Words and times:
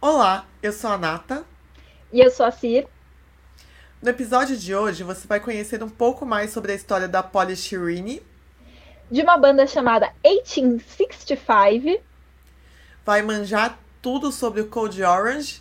Olá, 0.00 0.46
eu 0.62 0.72
sou 0.72 0.90
a 0.90 0.96
Nata. 0.96 1.44
E 2.12 2.20
eu 2.20 2.30
sou 2.30 2.46
a 2.46 2.52
Cir. 2.52 2.86
No 4.00 4.08
episódio 4.08 4.56
de 4.56 4.72
hoje, 4.72 5.02
você 5.02 5.26
vai 5.26 5.40
conhecer 5.40 5.82
um 5.82 5.88
pouco 5.88 6.24
mais 6.24 6.52
sobre 6.52 6.70
a 6.70 6.74
história 6.76 7.08
da 7.08 7.20
Polly 7.20 7.56
Shirini. 7.56 8.22
De 9.10 9.22
uma 9.22 9.36
banda 9.36 9.66
chamada 9.66 10.14
1865. 10.24 12.00
Vai 13.04 13.22
manjar 13.22 13.76
tudo 14.00 14.30
sobre 14.30 14.60
o 14.60 14.68
Code 14.68 15.02
Orange. 15.02 15.60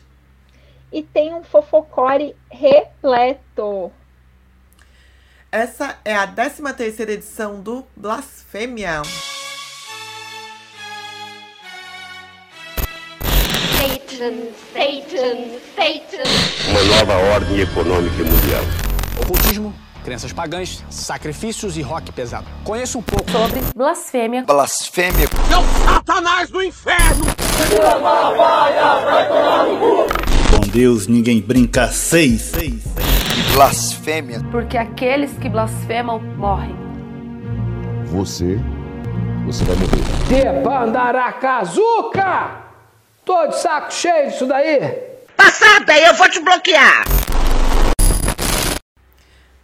E 0.91 1.01
tem 1.01 1.33
um 1.33 1.43
fofocore 1.43 2.35
repleto. 2.51 3.91
Essa 5.51 5.97
é 6.05 6.15
a 6.15 6.27
13 6.27 6.61
terceira 6.75 7.13
edição 7.13 7.59
do 7.59 7.83
Blasfêmia. 7.95 9.01
Satan, 14.18 14.34
Satan, 14.73 15.38
Satan. 15.75 16.23
Uma 16.71 16.82
nova 16.83 17.14
ordem 17.36 17.60
econômica 17.60 18.24
mundial. 18.24 18.64
Ocultismo, 19.21 19.71
crenças 20.04 20.33
pagãs, 20.33 20.83
sacrifícios 20.89 21.78
e 21.78 21.83
rock 21.83 22.11
pesado. 22.11 22.47
Conheço 22.64 22.97
um 22.97 23.04
pouco 23.04 23.29
sobre 23.29 23.61
blasfêmia. 23.75 24.43
Blasfêmia. 24.43 25.29
Meu 25.47 25.61
Satanás 25.86 26.50
do 26.50 26.64
inferno! 26.64 27.25
Com 30.49 30.61
Deus 30.68 31.05
ninguém 31.05 31.39
brinca 31.39 31.88
seis. 31.89 32.41
seis, 32.41 32.81
seis. 32.81 33.53
Blasfêmia. 33.53 34.41
Porque 34.49 34.77
aqueles 34.77 35.33
que 35.33 35.47
blasfemam 35.47 36.19
morrem. 36.19 36.75
Você, 38.05 38.59
você 39.45 39.63
vai 39.63 39.75
morrer. 39.75 40.02
Debandaracazuca! 40.27 42.66
Tô 43.27 43.45
de 43.45 43.59
saco 43.59 43.94
cheio 43.94 44.31
disso 44.31 44.45
daí. 44.45 44.80
Passada, 45.35 45.99
eu 45.99 46.13
vou 46.13 46.30
te 46.30 46.39
bloquear. 46.39 47.03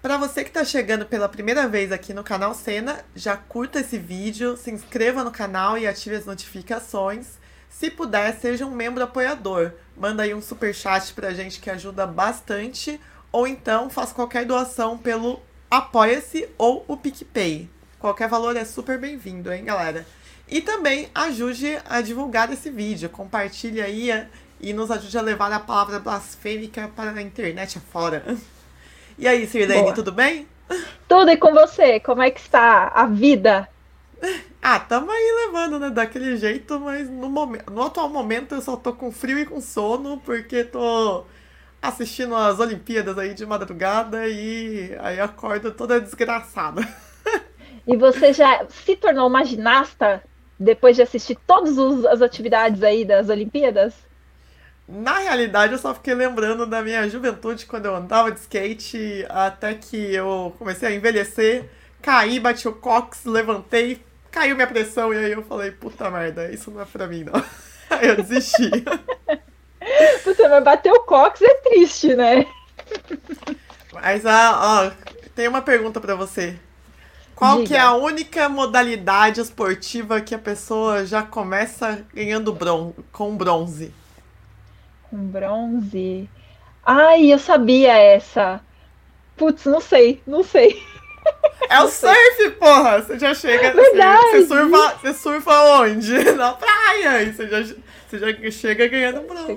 Para 0.01 0.17
você 0.17 0.43
que 0.43 0.49
está 0.49 0.65
chegando 0.65 1.05
pela 1.05 1.29
primeira 1.29 1.65
vez 1.65 1.89
aqui 1.89 2.13
no 2.13 2.25
canal 2.25 2.53
Cena, 2.53 2.99
já 3.15 3.38
curta 3.38 3.79
esse 3.79 3.97
vídeo, 3.97 4.57
se 4.57 4.69
inscreva 4.69 5.23
no 5.23 5.31
canal 5.31 5.77
e 5.77 5.88
ative 5.88 6.17
as 6.17 6.25
notificações. 6.25 7.39
Se 7.69 7.89
puder, 7.89 8.35
seja 8.35 8.65
um 8.65 8.71
membro 8.71 9.01
apoiador. 9.01 9.71
Manda 9.95 10.23
aí 10.23 10.33
um 10.33 10.41
super 10.41 10.75
chat 10.75 11.13
pra 11.13 11.33
gente 11.33 11.61
que 11.61 11.69
ajuda 11.69 12.05
bastante, 12.05 12.99
ou 13.31 13.47
então 13.47 13.89
faça 13.89 14.13
qualquer 14.13 14.43
doação 14.43 14.97
pelo 14.97 15.41
Apoia-se 15.71 16.49
ou 16.57 16.83
o 16.85 16.97
PicPay. 16.97 17.69
Qualquer 17.97 18.27
valor 18.27 18.57
é 18.57 18.66
super 18.66 18.99
bem-vindo, 18.99 19.53
hein, 19.53 19.63
galera? 19.63 20.05
E 20.47 20.61
também 20.61 21.09
ajude 21.16 21.80
a 21.89 22.02
divulgar 22.02 22.52
esse 22.52 22.69
vídeo, 22.69 23.09
compartilhe 23.09 23.81
aí 23.81 24.09
e 24.59 24.73
nos 24.73 24.91
ajude 24.91 25.17
a 25.17 25.22
levar 25.22 25.52
a 25.52 25.59
palavra 25.59 26.00
blasfêmica 26.00 26.89
para 26.95 27.11
a 27.11 27.22
internet 27.22 27.77
afora. 27.77 28.23
E 29.17 29.27
aí, 29.27 29.45
Sirlene, 29.47 29.83
Boa. 29.83 29.94
tudo 29.94 30.11
bem? 30.11 30.47
Tudo 31.08 31.30
e 31.30 31.38
com 31.38 31.53
você? 31.53 32.00
Como 32.00 32.22
é 32.22 32.31
que 32.31 32.39
está 32.39 32.88
a 32.88 33.05
vida? 33.05 33.67
Ah, 34.66 34.80
tamo 34.80 35.11
aí 35.11 35.45
levando, 35.45 35.77
né? 35.77 35.89
Daquele 35.89 36.38
jeito, 36.38 36.80
mas 36.80 37.09
no, 37.09 37.30
momento, 37.30 37.69
no 37.69 37.83
atual 37.83 38.07
momento 38.07 38.55
eu 38.55 38.61
só 38.61 38.78
tô 38.78 38.94
com 38.94 39.11
frio 39.11 39.38
e 39.38 39.45
com 39.45 39.59
sono, 39.59 40.22
porque 40.23 40.63
tô 40.63 41.25
assistindo 41.81 42.33
as 42.33 42.61
Olimpíadas 42.61 43.17
aí 43.17 43.33
de 43.33 43.45
madrugada 43.45 44.25
e 44.25 44.95
aí 45.02 45.19
acordo 45.19 45.69
toda 45.72 46.00
desgraçada. 46.00 46.81
E 47.85 47.97
você 47.97 48.31
já 48.31 48.66
se 48.69 48.95
tornou 48.95 49.28
uma 49.28 49.44
ginasta 49.44 50.23
depois 50.64 50.95
de 50.95 51.02
assistir 51.02 51.38
todas 51.45 51.78
as 52.06 52.22
atividades 52.22 52.81
aí 52.83 53.06
das 53.06 53.30
Olimpíadas? 53.30 53.94
Na 54.88 55.19
realidade, 55.19 55.73
eu 55.73 55.80
só 55.80 55.94
fiquei 55.94 56.14
lembrando 56.14 56.66
da 56.66 56.81
minha 56.81 57.08
juventude 57.08 57.66
quando 57.66 57.86
eu 57.86 57.95
andava 57.95 58.31
de 58.31 58.39
skate, 58.39 59.25
até 59.30 59.73
que 59.73 60.14
eu 60.14 60.53
comecei 60.59 60.89
a 60.89 60.94
envelhecer, 60.94 61.69
caí, 62.02 62.40
bati 62.40 62.68
o 62.68 62.73
cox, 62.73 63.23
levantei, 63.25 64.03
caiu 64.29 64.56
minha 64.56 64.68
pressão, 64.68 65.13
e 65.13 65.18
aí 65.18 65.31
eu 65.31 65.44
falei, 65.44 65.72
puta 65.72 66.09
merda, 66.12 66.52
isso 66.52 66.69
não 66.69 66.81
é 66.81 66.85
pra 66.85 67.07
mim, 67.07 67.23
não. 67.23 67.41
Aí 67.90 68.07
eu 68.09 68.16
desisti. 68.16 68.69
Puta, 70.23 70.47
mas 70.47 70.63
bater 70.63 70.94
o 70.94 71.02
cox 71.02 71.41
é 71.41 71.53
triste, 71.56 72.16
né? 72.16 72.46
Mas, 73.91 74.25
ah, 74.25 74.91
ó, 74.91 74.91
tem 75.35 75.47
uma 75.47 75.62
pergunta 75.62 76.00
para 76.00 76.16
você. 76.16 76.57
Qual 77.35 77.57
Diga. 77.57 77.67
que 77.67 77.75
é 77.75 77.79
a 77.79 77.94
única 77.94 78.47
modalidade 78.47 79.41
esportiva 79.41 80.21
que 80.21 80.35
a 80.35 80.39
pessoa 80.39 81.05
já 81.05 81.23
começa 81.23 82.05
ganhando 82.13 82.53
bron 82.53 82.94
com 83.11 83.35
bronze? 83.35 83.94
Com 85.09 85.17
bronze? 85.17 86.29
Ai, 86.85 87.33
eu 87.33 87.39
sabia 87.39 87.93
essa. 87.97 88.61
Putz, 89.35 89.66
não 89.66 89.81
sei, 89.81 90.22
não 90.27 90.43
sei. 90.43 90.81
É 91.69 91.81
o 91.81 91.88
surf, 91.88 92.51
porra! 92.59 93.01
Você 93.01 93.17
já 93.17 93.33
chega. 93.33 93.72
Verdade. 93.73 94.22
Você, 94.31 94.45
surfa, 94.45 94.95
você 95.01 95.13
surfa 95.13 95.61
onde? 95.79 96.23
Na 96.35 96.53
praia. 96.53 97.23
E 97.23 97.33
você 97.33 97.47
já, 97.47 97.75
você 98.13 98.19
já 98.19 98.51
chega 98.51 98.88
ganhando 98.88 99.22
bronze. 99.22 99.56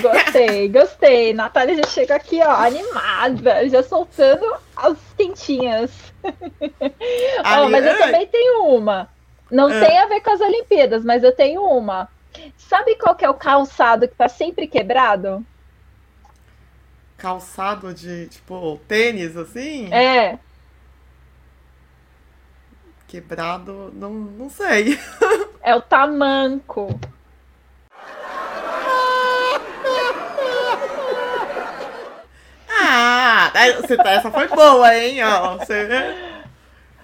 Gostei, 0.00 0.68
gostei. 0.72 1.32
Natália 1.34 1.76
já 1.76 1.88
chega 1.88 2.14
aqui, 2.14 2.40
ó, 2.42 2.50
animada, 2.50 3.68
já 3.68 3.82
soltando 3.82 4.54
as 4.74 4.96
quentinhas. 5.16 5.90
oh, 6.24 7.68
mas 7.68 7.84
eu 7.84 7.98
também 7.98 8.26
tenho 8.26 8.64
uma. 8.64 9.08
Não 9.50 9.70
é. 9.70 9.84
tem 9.84 9.98
a 9.98 10.06
ver 10.06 10.20
com 10.20 10.30
as 10.30 10.40
Olimpíadas, 10.40 11.04
mas 11.04 11.22
eu 11.22 11.32
tenho 11.32 11.62
uma. 11.62 12.08
Sabe 12.56 12.96
qual 12.96 13.14
que 13.14 13.24
é 13.24 13.28
o 13.28 13.34
calçado 13.34 14.08
que 14.08 14.14
tá 14.14 14.28
sempre 14.28 14.66
quebrado? 14.66 15.44
Calçado 17.18 17.92
de, 17.92 18.28
tipo, 18.28 18.80
tênis, 18.88 19.36
assim? 19.36 19.92
É. 19.92 20.38
Quebrado, 23.06 23.92
não, 23.94 24.10
não 24.10 24.48
sei. 24.48 24.98
É 25.64 25.76
o 25.76 25.80
tamanco. 25.80 26.98
Ah, 32.94 33.50
essa 33.54 34.30
foi 34.30 34.48
boa, 34.48 34.94
hein? 34.94 35.24
Ó, 35.24 35.56
você, 35.56 35.88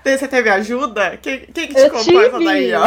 você 0.04 0.28
teve 0.28 0.50
ajuda? 0.50 1.16
Quem, 1.16 1.47
quem 1.47 1.69
que 1.69 1.75
te 1.75 1.81
eu 1.81 1.91
contou 1.91 2.04
tive. 2.04 2.26
essa 2.26 2.38
daí, 2.38 2.75
ó? 2.75 2.87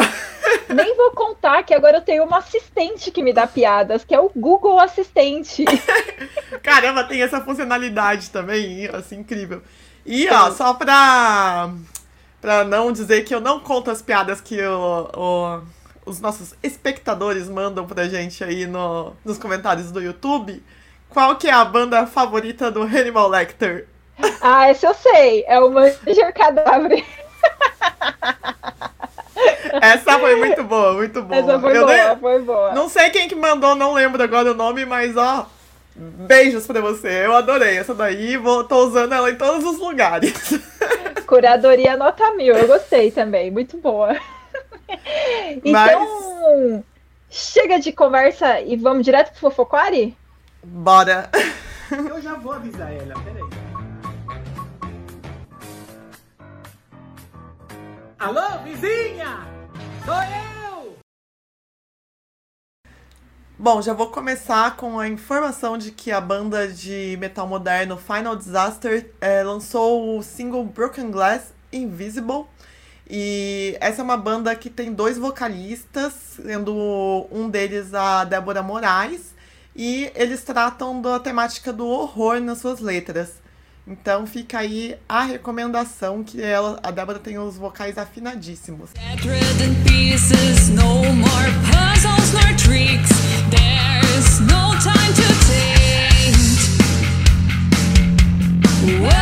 Nem 0.71 0.95
vou 0.95 1.09
contar 1.11 1.63
que 1.63 1.73
agora 1.73 1.97
eu 1.97 2.01
tenho 2.01 2.23
uma 2.23 2.37
assistente 2.37 3.09
que 3.09 3.23
me 3.23 3.33
dá 3.33 3.47
piadas, 3.47 4.03
que 4.03 4.13
é 4.13 4.19
o 4.19 4.29
Google 4.35 4.79
Assistente. 4.79 5.65
Caramba, 6.61 7.03
tem 7.03 7.23
essa 7.23 7.41
funcionalidade 7.41 8.29
também, 8.29 8.87
assim, 8.93 9.17
incrível. 9.17 9.63
E, 10.05 10.29
ó, 10.29 10.51
só 10.51 10.75
pra, 10.75 11.73
pra 12.39 12.63
não 12.63 12.91
dizer 12.91 13.23
que 13.23 13.33
eu 13.33 13.41
não 13.41 13.59
conto 13.59 13.89
as 13.89 14.03
piadas 14.03 14.39
que 14.39 14.61
o, 14.61 15.09
o, 15.15 15.61
os 16.05 16.21
nossos 16.21 16.53
espectadores 16.61 17.49
mandam 17.49 17.87
pra 17.87 18.07
gente 18.07 18.43
aí 18.43 18.67
no, 18.67 19.13
nos 19.25 19.39
comentários 19.39 19.91
do 19.91 19.99
YouTube, 19.99 20.61
qual 21.13 21.35
que 21.35 21.47
é 21.47 21.51
a 21.51 21.63
banda 21.63 22.05
favorita 22.07 22.71
do 22.71 22.83
Hannibal 22.83 23.29
Lecter? 23.29 23.87
Ah, 24.41 24.69
esse 24.71 24.85
eu 24.85 24.93
sei. 24.93 25.43
É 25.47 25.59
o 25.59 25.69
Manger 25.69 26.33
Cadáver. 26.33 27.05
Essa 29.81 30.19
foi 30.19 30.35
muito 30.35 30.63
boa, 30.63 30.93
muito 30.93 31.21
boa. 31.21 31.39
Essa 31.39 31.59
foi 31.59 31.77
eu 31.77 31.85
boa, 31.85 32.17
foi 32.17 32.41
boa. 32.41 32.73
Não 32.73 32.89
sei 32.89 33.09
quem 33.09 33.27
que 33.27 33.35
mandou, 33.35 33.75
não 33.75 33.93
lembro 33.93 34.21
agora 34.21 34.51
o 34.51 34.55
nome, 34.55 34.85
mas 34.85 35.15
ó, 35.17 35.47
beijos 35.95 36.67
pra 36.67 36.81
você. 36.81 37.25
Eu 37.25 37.33
adorei 37.33 37.77
essa 37.77 37.95
daí, 37.95 38.37
vou, 38.37 38.63
tô 38.63 38.85
usando 38.85 39.13
ela 39.13 39.31
em 39.31 39.35
todos 39.35 39.63
os 39.63 39.79
lugares. 39.79 40.33
Curadoria 41.25 41.95
nota 41.95 42.31
mil, 42.33 42.53
eu 42.55 42.67
gostei 42.67 43.11
também, 43.11 43.49
muito 43.49 43.77
boa. 43.77 44.15
Então, 45.63 45.71
mas... 45.71 46.83
chega 47.29 47.79
de 47.79 47.93
conversa 47.93 48.59
e 48.59 48.75
vamos 48.75 49.05
direto 49.05 49.31
pro 49.31 49.39
Fofoquari? 49.39 50.17
Bora! 50.63 51.29
Eu 51.91 52.21
já 52.21 52.35
vou 52.35 52.53
avisar 52.53 52.93
ela, 52.93 53.15
peraí. 53.23 53.43
Alô, 58.19 58.63
vizinha! 58.63 59.39
Sou 60.05 60.13
eu! 60.13 60.97
Bom, 63.57 63.81
já 63.81 63.93
vou 63.93 64.11
começar 64.11 64.77
com 64.77 64.99
a 64.99 65.07
informação 65.07 65.79
de 65.79 65.91
que 65.91 66.11
a 66.11 66.21
banda 66.21 66.67
de 66.67 67.17
metal 67.19 67.47
moderno 67.47 67.97
Final 67.97 68.35
Disaster 68.35 69.11
é, 69.19 69.41
lançou 69.41 70.17
o 70.17 70.23
single 70.23 70.63
Broken 70.63 71.09
Glass 71.09 71.53
Invisible. 71.73 72.45
E 73.09 73.75
essa 73.81 74.01
é 74.01 74.03
uma 74.03 74.15
banda 74.15 74.55
que 74.55 74.69
tem 74.69 74.93
dois 74.93 75.17
vocalistas, 75.17 76.13
sendo 76.13 77.27
um 77.31 77.49
deles 77.49 77.95
a 77.95 78.23
Débora 78.23 78.61
Moraes 78.61 79.40
e 79.75 80.11
eles 80.15 80.43
tratam 80.43 81.01
da 81.01 81.19
temática 81.19 81.71
do 81.71 81.87
horror 81.87 82.39
nas 82.39 82.59
suas 82.59 82.79
letras. 82.79 83.41
Então 83.87 84.27
fica 84.27 84.59
aí 84.59 84.95
a 85.09 85.23
recomendação 85.23 86.23
que 86.23 86.41
ela, 86.41 86.79
a 86.83 86.91
Débora 86.91 87.19
tem 87.19 87.39
os 87.39 87.57
vocais 87.57 87.97
afinadíssimos. 87.97 88.91
There's 93.49 94.39
no 94.39 94.77
time 94.79 95.13
to. 95.15 95.31
Well 98.83 99.20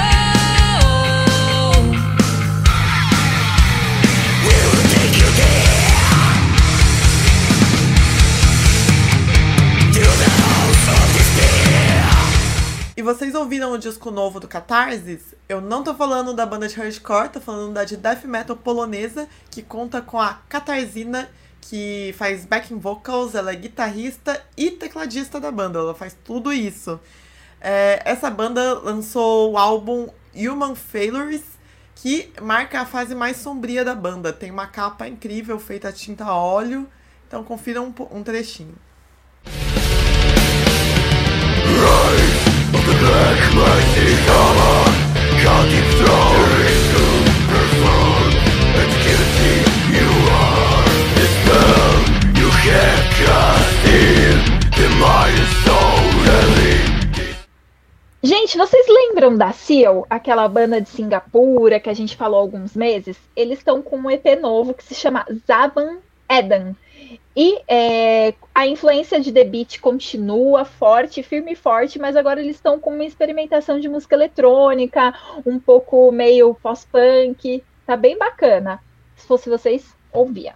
vocês 13.14 13.34
ouviram 13.34 13.72
o 13.72 13.78
disco 13.80 14.12
novo 14.12 14.40
do 14.40 14.48
Catarsis? 14.48 15.34
Eu 15.48 15.60
não 15.60 15.84
tô 15.84 15.96
falando 15.96 16.32
da 16.32 16.46
banda 16.46 16.68
de 16.68 16.76
hardcore, 16.76 17.30
tô 17.30 17.42
falando 17.42 17.74
da 17.74 17.84
de 17.84 17.98
death 17.98 18.24
metal 18.24 18.56
polonesa, 18.56 19.28
que 19.50 19.64
conta 19.64 20.00
com 20.00 20.20
a 20.20 20.36
Katarzina, 20.48 21.28
que 21.60 22.14
faz 22.20 22.46
backing 22.46 22.78
vocals, 22.78 23.34
ela 23.34 23.52
é 23.52 23.56
guitarrista 23.56 24.40
e 24.56 24.70
tecladista 24.70 25.40
da 25.40 25.52
banda, 25.52 25.80
ela 25.80 25.96
faz 25.96 26.16
tudo 26.24 26.54
isso. 26.54 27.00
É, 27.60 28.00
essa 28.06 28.30
banda 28.30 28.76
lançou 28.76 29.54
o 29.54 29.58
álbum 29.58 30.10
Human 30.36 30.76
Failures, 30.76 31.42
que 31.96 32.32
marca 32.40 32.82
a 32.82 32.86
fase 32.86 33.16
mais 33.16 33.38
sombria 33.38 33.84
da 33.84 33.96
banda. 33.96 34.32
Tem 34.32 34.52
uma 34.52 34.68
capa 34.68 35.08
incrível 35.08 35.58
feita 35.58 35.90
a 35.90 35.92
tinta 35.92 36.26
a 36.26 36.36
óleo, 36.36 36.88
então 37.28 37.44
confira 37.44 37.82
um, 37.82 37.92
um 38.12 38.22
trechinho. 38.22 38.76
Lembram 59.30 59.38
da 59.38 59.52
Seal, 59.52 60.08
aquela 60.10 60.48
banda 60.48 60.82
de 60.82 60.90
Singapura 60.90 61.80
que 61.80 61.90
a 61.90 61.94
gente 61.94 62.16
falou 62.16 62.40
há 62.40 62.42
alguns 62.42 62.76
meses? 62.76 63.18
Eles 63.36 63.60
estão 63.60 63.82
com 63.82 63.98
um 63.98 64.10
EP 64.10 64.26
novo 64.42 64.74
que 64.74 64.84
se 64.84 64.96
chama 64.96 65.26
Zaban 65.48 65.98
Eden. 66.30 66.76
E 67.36 67.62
é, 67.68 68.34
a 68.54 68.68
influência 68.68 69.20
de 69.20 69.32
The 69.32 69.44
Beat 69.44 69.80
continua 69.80 70.66
forte, 70.66 71.24
firme 71.24 71.54
e 71.54 71.56
forte, 71.56 72.00
mas 72.00 72.16
agora 72.16 72.42
eles 72.42 72.56
estão 72.56 72.80
com 72.80 72.92
uma 72.92 73.06
experimentação 73.06 73.80
de 73.80 73.88
música 73.88 74.16
eletrônica, 74.16 75.14
um 75.46 75.60
pouco 75.60 76.12
meio 76.12 76.56
pós-punk. 76.56 77.64
Tá 77.86 77.96
bem 77.96 78.18
bacana. 78.18 78.80
Se 79.16 79.28
fosse 79.28 79.50
vocês, 79.50 79.96
ouvia. 80.12 80.54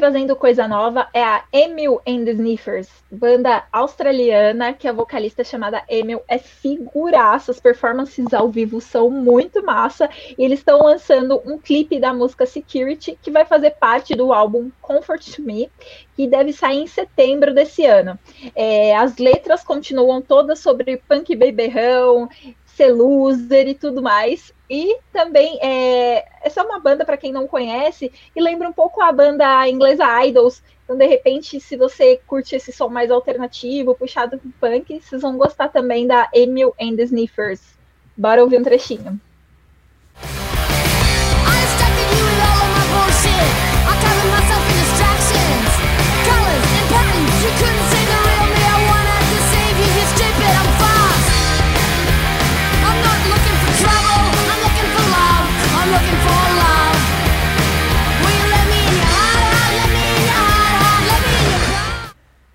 Trazendo 0.00 0.34
coisa 0.34 0.66
nova 0.66 1.08
é 1.12 1.22
a 1.22 1.44
Emil 1.52 2.00
and 2.08 2.24
the 2.24 2.30
Sniffers, 2.30 2.88
banda 3.12 3.64
australiana 3.70 4.72
que 4.72 4.88
a 4.88 4.92
vocalista 4.94 5.44
chamada 5.44 5.82
Emil 5.90 6.22
é 6.26 6.38
figuraça. 6.38 7.50
As 7.50 7.60
performances 7.60 8.32
ao 8.32 8.48
vivo 8.48 8.80
são 8.80 9.10
muito 9.10 9.62
massa. 9.62 10.08
E 10.38 10.42
eles 10.42 10.60
estão 10.60 10.82
lançando 10.82 11.42
um 11.44 11.58
clipe 11.58 12.00
da 12.00 12.14
música 12.14 12.46
Security 12.46 13.18
que 13.20 13.30
vai 13.30 13.44
fazer 13.44 13.72
parte 13.72 14.14
do 14.14 14.32
álbum 14.32 14.70
Comfort 14.80 15.38
Me, 15.38 15.70
que 16.16 16.26
deve 16.26 16.54
sair 16.54 16.78
em 16.78 16.86
setembro 16.86 17.52
desse 17.52 17.84
ano. 17.84 18.18
É, 18.56 18.96
as 18.96 19.18
letras 19.18 19.62
continuam 19.62 20.22
todas 20.22 20.60
sobre 20.60 20.96
punk 20.96 21.36
beberrão, 21.36 22.26
ser 22.80 22.92
loser 22.92 23.68
e 23.68 23.74
tudo 23.74 24.00
mais. 24.00 24.54
E 24.68 24.96
também 25.12 25.58
é, 25.60 26.24
é 26.42 26.62
uma 26.62 26.80
banda 26.80 27.04
para 27.04 27.18
quem 27.18 27.30
não 27.30 27.46
conhece 27.46 28.10
e 28.34 28.40
lembra 28.40 28.68
um 28.68 28.72
pouco 28.72 29.02
a 29.02 29.12
banda 29.12 29.68
inglesa 29.68 30.24
Idols. 30.24 30.62
Então, 30.84 30.96
de 30.96 31.06
repente, 31.06 31.60
se 31.60 31.76
você 31.76 32.20
curte 32.26 32.56
esse 32.56 32.72
som 32.72 32.88
mais 32.88 33.10
alternativo, 33.10 33.94
puxado 33.94 34.38
pro 34.38 34.50
punk, 34.60 35.00
vocês 35.00 35.20
vão 35.20 35.36
gostar 35.36 35.68
também 35.68 36.06
da 36.06 36.28
Emil 36.32 36.74
and 36.80 36.96
the 36.96 37.02
Sniffers. 37.02 37.60
Bora 38.16 38.42
ouvir 38.42 38.58
um 38.58 38.64
trechinho. 38.64 39.20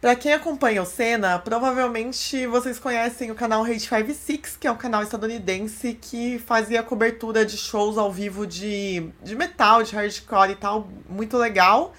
Para 0.06 0.16
quem 0.16 0.34
acompanha 0.34 0.84
o 0.84 0.86
Senna, 0.86 1.40
provavelmente 1.40 2.46
vocês 2.46 2.78
conhecem 2.78 3.32
o 3.32 3.34
canal 3.34 3.64
Hate 3.64 3.80
56, 3.80 4.56
que 4.56 4.68
é 4.68 4.72
um 4.72 4.78
canal 4.78 5.02
estadunidense 5.02 5.98
que 6.00 6.38
fazia 6.38 6.84
cobertura 6.84 7.44
de 7.44 7.58
shows 7.58 7.98
ao 7.98 8.12
vivo 8.12 8.46
de, 8.46 9.10
de 9.24 9.36
metal, 9.36 9.82
de 9.82 9.96
hardcore 9.96 10.52
e 10.52 10.56
tal, 10.58 10.88
muito 11.10 11.36
legal. 11.38 11.96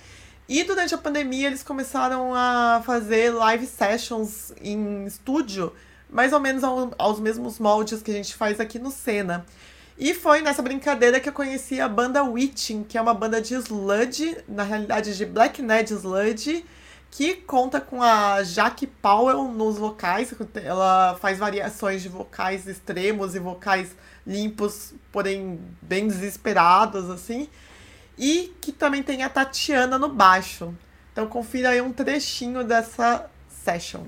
E 0.48 0.62
durante 0.62 0.94
a 0.94 0.98
pandemia 0.98 1.48
eles 1.48 1.64
começaram 1.64 2.32
a 2.32 2.80
fazer 2.86 3.30
live 3.30 3.66
sessions 3.66 4.52
em 4.62 5.04
estúdio, 5.04 5.72
mais 6.08 6.32
ou 6.32 6.38
menos 6.38 6.62
ao, 6.62 6.92
aos 6.96 7.18
mesmos 7.18 7.58
moldes 7.58 8.02
que 8.02 8.12
a 8.12 8.14
gente 8.14 8.36
faz 8.36 8.60
aqui 8.60 8.78
no 8.78 8.92
Senna. 8.92 9.44
E 9.98 10.14
foi 10.14 10.42
nessa 10.42 10.62
brincadeira 10.62 11.18
que 11.18 11.28
eu 11.28 11.32
conheci 11.32 11.80
a 11.80 11.88
banda 11.88 12.22
Witching, 12.22 12.84
que 12.84 12.96
é 12.96 13.02
uma 13.02 13.14
banda 13.14 13.40
de 13.40 13.54
sludge, 13.54 14.38
na 14.46 14.62
realidade 14.62 15.16
de 15.16 15.26
Black 15.26 15.60
Ned 15.60 15.92
Sludge, 15.92 16.64
que 17.16 17.34
conta 17.34 17.80
com 17.80 18.02
a 18.02 18.42
Jaque 18.42 18.86
Powell 18.86 19.48
nos 19.48 19.78
vocais. 19.78 20.34
Ela 20.62 21.16
faz 21.18 21.38
variações 21.38 22.02
de 22.02 22.10
vocais 22.10 22.66
extremos 22.66 23.34
e 23.34 23.38
vocais 23.38 23.96
limpos, 24.26 24.92
porém 25.10 25.58
bem 25.80 26.06
desesperados, 26.06 27.08
assim. 27.08 27.48
E 28.18 28.54
que 28.60 28.70
também 28.70 29.02
tem 29.02 29.22
a 29.22 29.30
Tatiana 29.30 29.98
no 29.98 30.10
baixo. 30.10 30.74
Então 31.10 31.26
confira 31.26 31.70
aí 31.70 31.80
um 31.80 31.90
trechinho 31.90 32.62
dessa 32.62 33.30
session. 33.48 34.02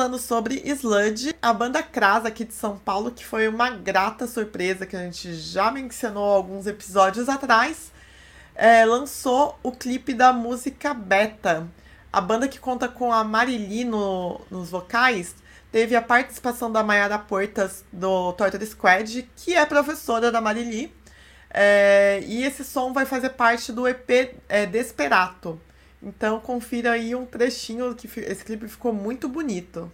Falando 0.00 0.18
sobre 0.18 0.62
Sludge, 0.64 1.36
a 1.42 1.52
banda 1.52 1.82
Kras 1.82 2.24
aqui 2.24 2.42
de 2.42 2.54
São 2.54 2.78
Paulo, 2.78 3.10
que 3.10 3.22
foi 3.22 3.46
uma 3.46 3.68
grata 3.68 4.26
surpresa 4.26 4.86
que 4.86 4.96
a 4.96 5.00
gente 5.00 5.34
já 5.34 5.70
mencionou 5.70 6.24
alguns 6.24 6.66
episódios 6.66 7.28
atrás, 7.28 7.92
é, 8.54 8.82
lançou 8.86 9.58
o 9.62 9.70
clipe 9.70 10.14
da 10.14 10.32
música 10.32 10.94
Beta. 10.94 11.68
A 12.10 12.18
banda 12.18 12.48
que 12.48 12.58
conta 12.58 12.88
com 12.88 13.12
a 13.12 13.22
Marili 13.22 13.84
no, 13.84 14.40
nos 14.50 14.70
vocais 14.70 15.34
teve 15.70 15.94
a 15.94 16.00
participação 16.00 16.72
da 16.72 16.82
Mayara 16.82 17.18
Portas 17.18 17.84
do 17.92 18.32
Torture 18.32 18.64
Squad, 18.64 19.28
que 19.36 19.54
é 19.54 19.66
professora 19.66 20.32
da 20.32 20.40
Marili. 20.40 20.90
É, 21.50 22.22
e 22.24 22.42
esse 22.42 22.64
som 22.64 22.94
vai 22.94 23.04
fazer 23.04 23.28
parte 23.30 23.70
do 23.70 23.86
EP 23.86 24.34
é, 24.48 24.64
Desperato. 24.64 25.60
Então 26.02 26.40
confira 26.40 26.92
aí 26.92 27.14
um 27.14 27.26
trechinho 27.26 27.94
que 27.94 28.08
esse 28.20 28.44
clipe 28.44 28.66
ficou 28.68 28.92
muito 28.92 29.28
bonito. 29.28 29.92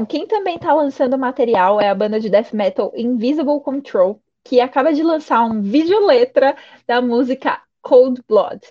Bom, 0.00 0.06
quem 0.06 0.26
também 0.26 0.56
está 0.56 0.72
lançando 0.72 1.18
material 1.18 1.78
é 1.78 1.90
a 1.90 1.94
banda 1.94 2.18
de 2.18 2.30
death 2.30 2.54
metal 2.54 2.90
Invisible 2.96 3.60
Control, 3.60 4.18
que 4.42 4.58
acaba 4.58 4.94
de 4.94 5.02
lançar 5.02 5.44
um 5.44 5.60
vídeo 5.60 6.06
letra 6.06 6.56
da 6.86 7.02
música 7.02 7.60
Cold 7.82 8.22
Blood. 8.26 8.62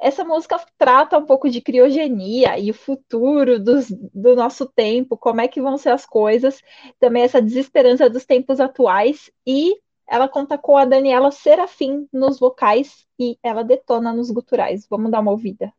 essa 0.00 0.24
música 0.24 0.60
trata 0.76 1.16
um 1.16 1.24
pouco 1.24 1.48
de 1.48 1.60
criogenia 1.60 2.58
e 2.58 2.68
o 2.72 2.74
futuro 2.74 3.60
dos, 3.60 3.92
do 4.12 4.34
nosso 4.34 4.66
tempo, 4.66 5.16
como 5.16 5.40
é 5.40 5.46
que 5.46 5.62
vão 5.62 5.78
ser 5.78 5.90
as 5.90 6.04
coisas, 6.04 6.60
também 6.98 7.22
essa 7.22 7.40
desesperança 7.40 8.10
dos 8.10 8.26
tempos 8.26 8.58
atuais, 8.58 9.30
e 9.46 9.76
ela 10.08 10.26
conta 10.26 10.58
com 10.58 10.76
a 10.76 10.84
Daniela 10.84 11.30
Serafim 11.30 12.08
nos 12.12 12.40
vocais 12.40 13.06
e 13.16 13.38
ela 13.40 13.62
detona 13.62 14.12
nos 14.12 14.32
guturais. 14.32 14.84
Vamos 14.90 15.12
dar 15.12 15.20
uma 15.20 15.30
ouvida. 15.30 15.72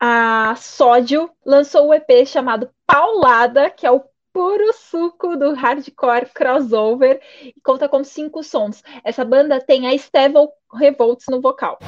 A 0.00 0.54
Sódio 0.56 1.28
lançou 1.44 1.86
o 1.86 1.88
um 1.88 1.94
EP 1.94 2.24
chamado 2.24 2.70
Paulada, 2.86 3.68
que 3.68 3.84
é 3.84 3.90
o 3.90 4.04
puro 4.32 4.72
suco 4.74 5.36
do 5.36 5.54
hardcore 5.54 6.26
crossover 6.32 7.20
e 7.42 7.60
conta 7.64 7.88
com 7.88 8.04
cinco 8.04 8.44
sons. 8.44 8.80
Essa 9.02 9.24
banda 9.24 9.60
tem 9.60 9.88
a 9.88 9.98
Stevel 9.98 10.52
Revolts 10.72 11.26
no 11.28 11.40
vocal. 11.40 11.80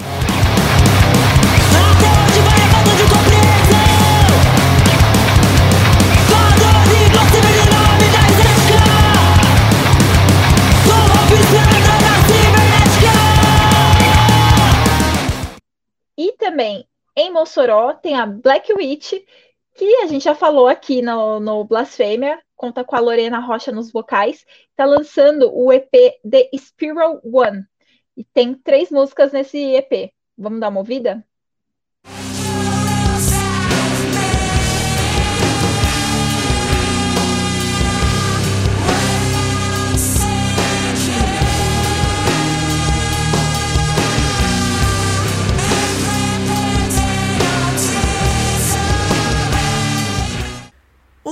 E 16.16 16.32
também 16.32 16.88
em 17.14 17.30
Mossoró 17.30 17.94
tem 17.94 18.14
a 18.14 18.26
Black 18.26 18.72
Witch, 18.72 19.14
que 19.74 19.96
a 19.96 20.06
gente 20.06 20.24
já 20.24 20.34
falou 20.34 20.66
aqui 20.68 21.02
no, 21.02 21.38
no 21.40 21.64
Blasfêmia, 21.64 22.42
conta 22.54 22.84
com 22.84 22.96
a 22.96 23.00
Lorena 23.00 23.38
Rocha 23.38 23.70
nos 23.70 23.92
vocais, 23.92 24.44
está 24.70 24.84
lançando 24.84 25.50
o 25.54 25.72
EP 25.72 25.90
The 26.28 26.50
Spiral 26.56 27.20
One. 27.24 27.64
E 28.16 28.24
tem 28.24 28.54
três 28.54 28.90
músicas 28.90 29.32
nesse 29.32 29.58
EP. 29.58 30.12
Vamos 30.36 30.60
dar 30.60 30.68
uma 30.68 30.80
ouvida? 30.80 31.24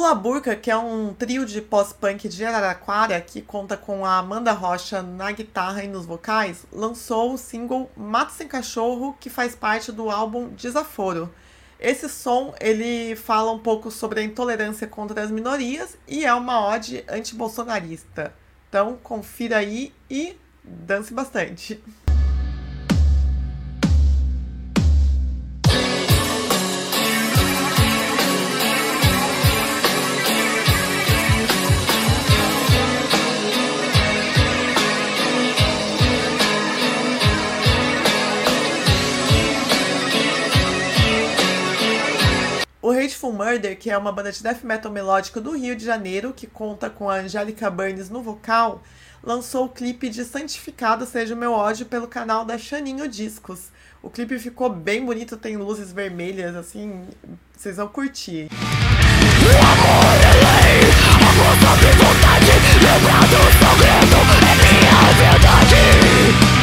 O 0.04 0.06
Laburca, 0.06 0.54
que 0.54 0.70
é 0.70 0.76
um 0.76 1.14
trio 1.14 1.46
de 1.46 1.62
pós-punk 1.62 2.28
de 2.28 2.44
Araraquara, 2.44 3.18
que 3.22 3.40
conta 3.40 3.74
com 3.74 4.04
a 4.04 4.18
Amanda 4.18 4.52
Rocha 4.52 5.00
na 5.00 5.32
guitarra 5.32 5.82
e 5.82 5.88
nos 5.88 6.04
vocais, 6.04 6.66
lançou 6.70 7.32
o 7.32 7.38
single 7.38 7.90
Mato 7.96 8.32
Sem 8.32 8.46
Cachorro, 8.46 9.16
que 9.18 9.30
faz 9.30 9.54
parte 9.54 9.90
do 9.90 10.10
álbum 10.10 10.50
Desaforo. 10.50 11.32
Esse 11.80 12.06
som, 12.10 12.54
ele 12.60 13.16
fala 13.16 13.50
um 13.50 13.58
pouco 13.58 13.90
sobre 13.90 14.20
a 14.20 14.22
intolerância 14.22 14.86
contra 14.86 15.22
as 15.22 15.30
minorias 15.30 15.96
e 16.06 16.26
é 16.26 16.34
uma 16.34 16.68
ode 16.68 17.02
anti-bolsonarista. 17.08 18.34
Então, 18.68 18.98
confira 19.02 19.56
aí 19.56 19.90
e 20.10 20.36
dance 20.62 21.14
bastante. 21.14 21.82
O 42.84 42.90
Hateful 42.90 43.32
Murder, 43.32 43.78
que 43.78 43.88
é 43.88 43.96
uma 43.96 44.12
banda 44.12 44.30
de 44.30 44.42
death 44.42 44.62
metal 44.62 44.92
melódico 44.92 45.40
do 45.40 45.56
Rio 45.56 45.74
de 45.74 45.82
Janeiro, 45.82 46.34
que 46.36 46.46
conta 46.46 46.90
com 46.90 47.08
a 47.08 47.14
Angélica 47.14 47.70
Burns 47.70 48.10
no 48.10 48.20
vocal, 48.20 48.82
lançou 49.22 49.64
o 49.64 49.68
clipe 49.70 50.10
de 50.10 50.22
Santificado 50.22 51.06
Seja 51.06 51.34
o 51.34 51.36
Meu 51.38 51.52
Ódio 51.52 51.86
pelo 51.86 52.06
canal 52.06 52.44
da 52.44 52.58
Chaninho 52.58 53.08
Discos. 53.08 53.70
O 54.02 54.10
clipe 54.10 54.38
ficou 54.38 54.68
bem 54.68 55.02
bonito, 55.02 55.38
tem 55.38 55.56
luzes 55.56 55.92
vermelhas, 55.92 56.54
assim, 56.54 57.08
vocês 57.56 57.78
vão 57.78 57.88
curtir. 57.88 58.50
O 58.52 59.48
amor 59.48 60.20
é 60.20 60.34
lei, 60.44 60.82
a 61.08 61.32
força 61.32 61.70
de 61.80 61.90
vontade, 61.96 62.52
lembrado 62.84 63.38
segredo, 63.62 64.18
é 64.44 64.54
minha 64.60 65.00
verdade. 65.32 66.53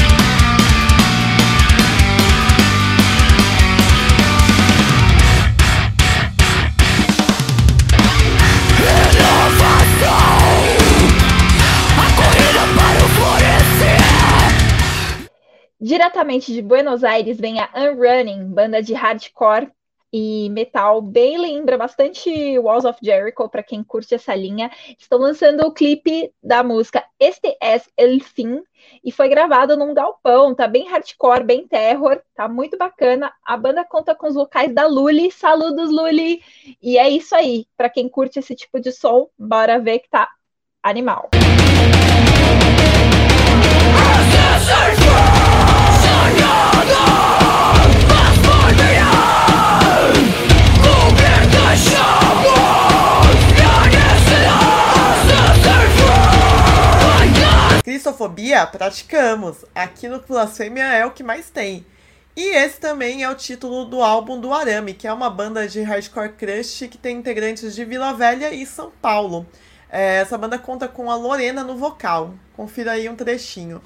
Diretamente 15.82 16.54
de 16.54 16.62
Buenos 16.62 17.04
Aires 17.04 17.40
vem 17.40 17.60
a 17.60 17.68
Unrunning, 17.76 18.46
banda 18.46 18.84
de 18.84 18.94
hardcore 18.94 19.72
e 20.14 20.48
metal, 20.52 21.02
bem 21.02 21.40
lembra 21.40 21.76
bastante 21.76 22.30
Walls 22.60 22.86
of 22.86 23.00
Jericho, 23.02 23.50
para 23.50 23.64
quem 23.64 23.84
curte 23.84 24.14
essa 24.14 24.36
linha. 24.36 24.70
Estão 25.00 25.18
lançando 25.18 25.66
o 25.66 25.72
clipe 25.72 26.32
da 26.44 26.62
música 26.62 27.04
Este 27.20 27.58
es 27.60 27.90
el 27.98 28.22
fin 28.22 28.62
e 29.04 29.12
foi 29.12 29.28
gravado 29.28 29.76
num 29.76 29.92
galpão, 29.92 30.54
tá 30.54 30.68
bem 30.68 30.88
hardcore, 30.88 31.44
bem 31.44 31.68
terror, 31.68 32.22
tá 32.36 32.48
muito 32.48 32.78
bacana. 32.78 33.34
A 33.44 33.58
banda 33.58 33.84
conta 33.84 34.14
com 34.14 34.28
os 34.28 34.36
vocais 34.36 34.72
da 34.72 34.86
Luli, 34.86 35.32
saludos 35.32 35.90
Luli. 35.90 36.44
E 36.80 37.00
é 37.00 37.10
isso 37.10 37.34
aí, 37.34 37.66
para 37.76 37.90
quem 37.90 38.08
curte 38.08 38.38
esse 38.38 38.54
tipo 38.54 38.80
de 38.80 38.92
som, 38.92 39.30
bora 39.36 39.80
ver 39.80 39.98
que 39.98 40.10
tá 40.12 40.30
animal. 40.84 41.32
Cristofobia 57.84 58.66
praticamos. 58.68 59.66
Aqui 59.76 60.08
no 60.08 60.20
Blasfêmia 60.20 60.84
é 60.84 61.06
o 61.06 61.12
que 61.12 61.24
mais 61.24 61.50
tem. 61.50 61.86
E 62.36 62.56
esse 62.56 62.80
também 62.80 63.24
é 63.24 63.30
o 63.30 63.36
título 63.36 63.86
do 63.86 64.02
álbum 64.02 64.40
do 64.40 64.54
Arame, 64.54 64.94
que 64.94 65.08
é 65.08 65.14
uma 65.14 65.30
banda 65.30 65.68
de 65.68 65.82
hardcore 65.82 66.34
crush 66.34 66.88
que 66.88 66.98
tem 66.98 67.18
integrantes 67.18 67.76
de 67.76 67.84
Vila 67.84 68.14
Velha 68.14 68.54
e 68.54 68.66
São 68.66 68.92
Paulo. 69.02 69.46
É, 69.90 70.18
essa 70.18 70.38
banda 70.38 70.58
conta 70.58 70.88
com 70.88 71.12
a 71.12 71.16
Lorena 71.16 71.64
no 71.64 71.76
vocal. 71.76 72.34
Confira 72.56 72.94
aí 72.94 73.10
um 73.10 73.16
trechinho. 73.16 73.82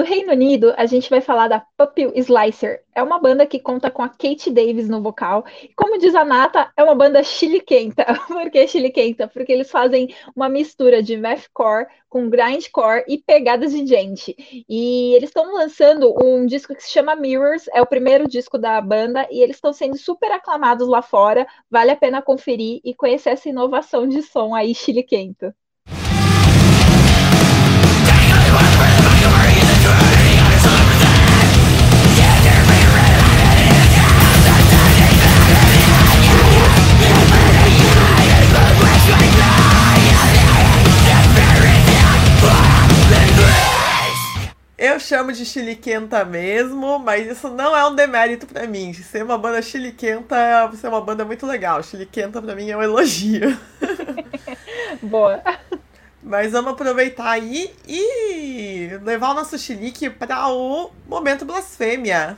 Do 0.00 0.06
Reino 0.06 0.32
Unido, 0.32 0.72
a 0.78 0.86
gente 0.86 1.10
vai 1.10 1.20
falar 1.20 1.46
da 1.46 1.60
Pupil 1.76 2.10
Slicer. 2.16 2.82
É 2.94 3.02
uma 3.02 3.18
banda 3.18 3.44
que 3.44 3.60
conta 3.60 3.90
com 3.90 4.00
a 4.00 4.08
Kate 4.08 4.50
Davis 4.50 4.88
no 4.88 5.02
vocal. 5.02 5.44
E 5.62 5.68
como 5.74 5.98
diz 5.98 6.14
a 6.14 6.24
Nata, 6.24 6.72
é 6.74 6.82
uma 6.82 6.94
banda 6.94 7.22
chiliquenta. 7.22 8.06
Por 8.26 8.50
que 8.50 8.66
chiliquenta? 8.66 9.28
Porque 9.28 9.52
eles 9.52 9.70
fazem 9.70 10.08
uma 10.34 10.48
mistura 10.48 11.02
de 11.02 11.18
mathcore 11.18 11.86
com 12.08 12.30
grindcore 12.30 13.04
e 13.06 13.18
pegadas 13.18 13.72
de 13.72 13.86
gente. 13.86 14.64
E 14.66 15.12
eles 15.12 15.28
estão 15.28 15.52
lançando 15.52 16.14
um 16.18 16.46
disco 16.46 16.74
que 16.74 16.82
se 16.82 16.90
chama 16.90 17.14
Mirrors, 17.14 17.68
é 17.74 17.82
o 17.82 17.86
primeiro 17.86 18.26
disco 18.26 18.56
da 18.56 18.80
banda, 18.80 19.28
e 19.30 19.42
eles 19.42 19.56
estão 19.56 19.74
sendo 19.74 19.98
super 19.98 20.32
aclamados 20.32 20.88
lá 20.88 21.02
fora. 21.02 21.46
Vale 21.70 21.90
a 21.90 21.96
pena 21.96 22.22
conferir 22.22 22.80
e 22.82 22.94
conhecer 22.94 23.28
essa 23.28 23.50
inovação 23.50 24.08
de 24.08 24.22
som 24.22 24.54
aí 24.54 24.74
chiliquento. 24.74 25.52
Chamo 45.00 45.32
de 45.32 45.44
chiliquenta 45.44 46.24
mesmo, 46.24 46.98
mas 46.98 47.26
isso 47.26 47.48
não 47.48 47.76
é 47.76 47.84
um 47.86 47.94
demérito 47.94 48.46
para 48.46 48.66
mim. 48.66 48.92
Ser 48.92 49.24
uma 49.24 49.36
banda 49.36 49.60
chiliquenta 49.60 50.36
é 50.36 50.76
ser 50.76 50.88
uma 50.88 51.00
banda 51.00 51.24
muito 51.24 51.46
legal. 51.46 51.82
Chiliquenta 51.82 52.40
para 52.40 52.54
mim 52.54 52.70
é 52.70 52.76
um 52.76 52.82
elogio. 52.82 53.58
Boa. 55.02 55.42
Mas 56.22 56.52
vamos 56.52 56.72
aproveitar 56.72 57.30
aí 57.30 57.74
e 57.88 58.90
levar 59.02 59.30
o 59.30 59.34
nosso 59.34 59.58
chilique 59.58 60.10
para 60.10 60.48
o 60.48 60.90
momento 61.08 61.44
blasfêmia. 61.44 62.36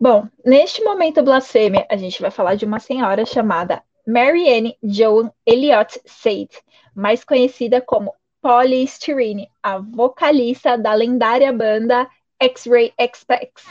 Bom, 0.00 0.26
neste 0.44 0.82
momento 0.82 1.22
blasfêmia, 1.22 1.86
a 1.88 1.96
gente 1.96 2.20
vai 2.20 2.30
falar 2.30 2.56
de 2.56 2.64
uma 2.64 2.80
senhora 2.80 3.24
chamada 3.24 3.82
Marianne 4.04 4.76
Joan 4.82 5.30
Elliott 5.46 6.00
Said, 6.04 6.50
mais 6.94 7.24
conhecida 7.24 7.80
como 7.80 8.14
Polly 8.40 8.84
Styrene, 8.84 9.48
a 9.62 9.78
vocalista 9.78 10.76
da 10.76 10.94
lendária 10.94 11.52
banda 11.52 12.08
X-Ray 12.40 12.92
Expects. 12.98 13.64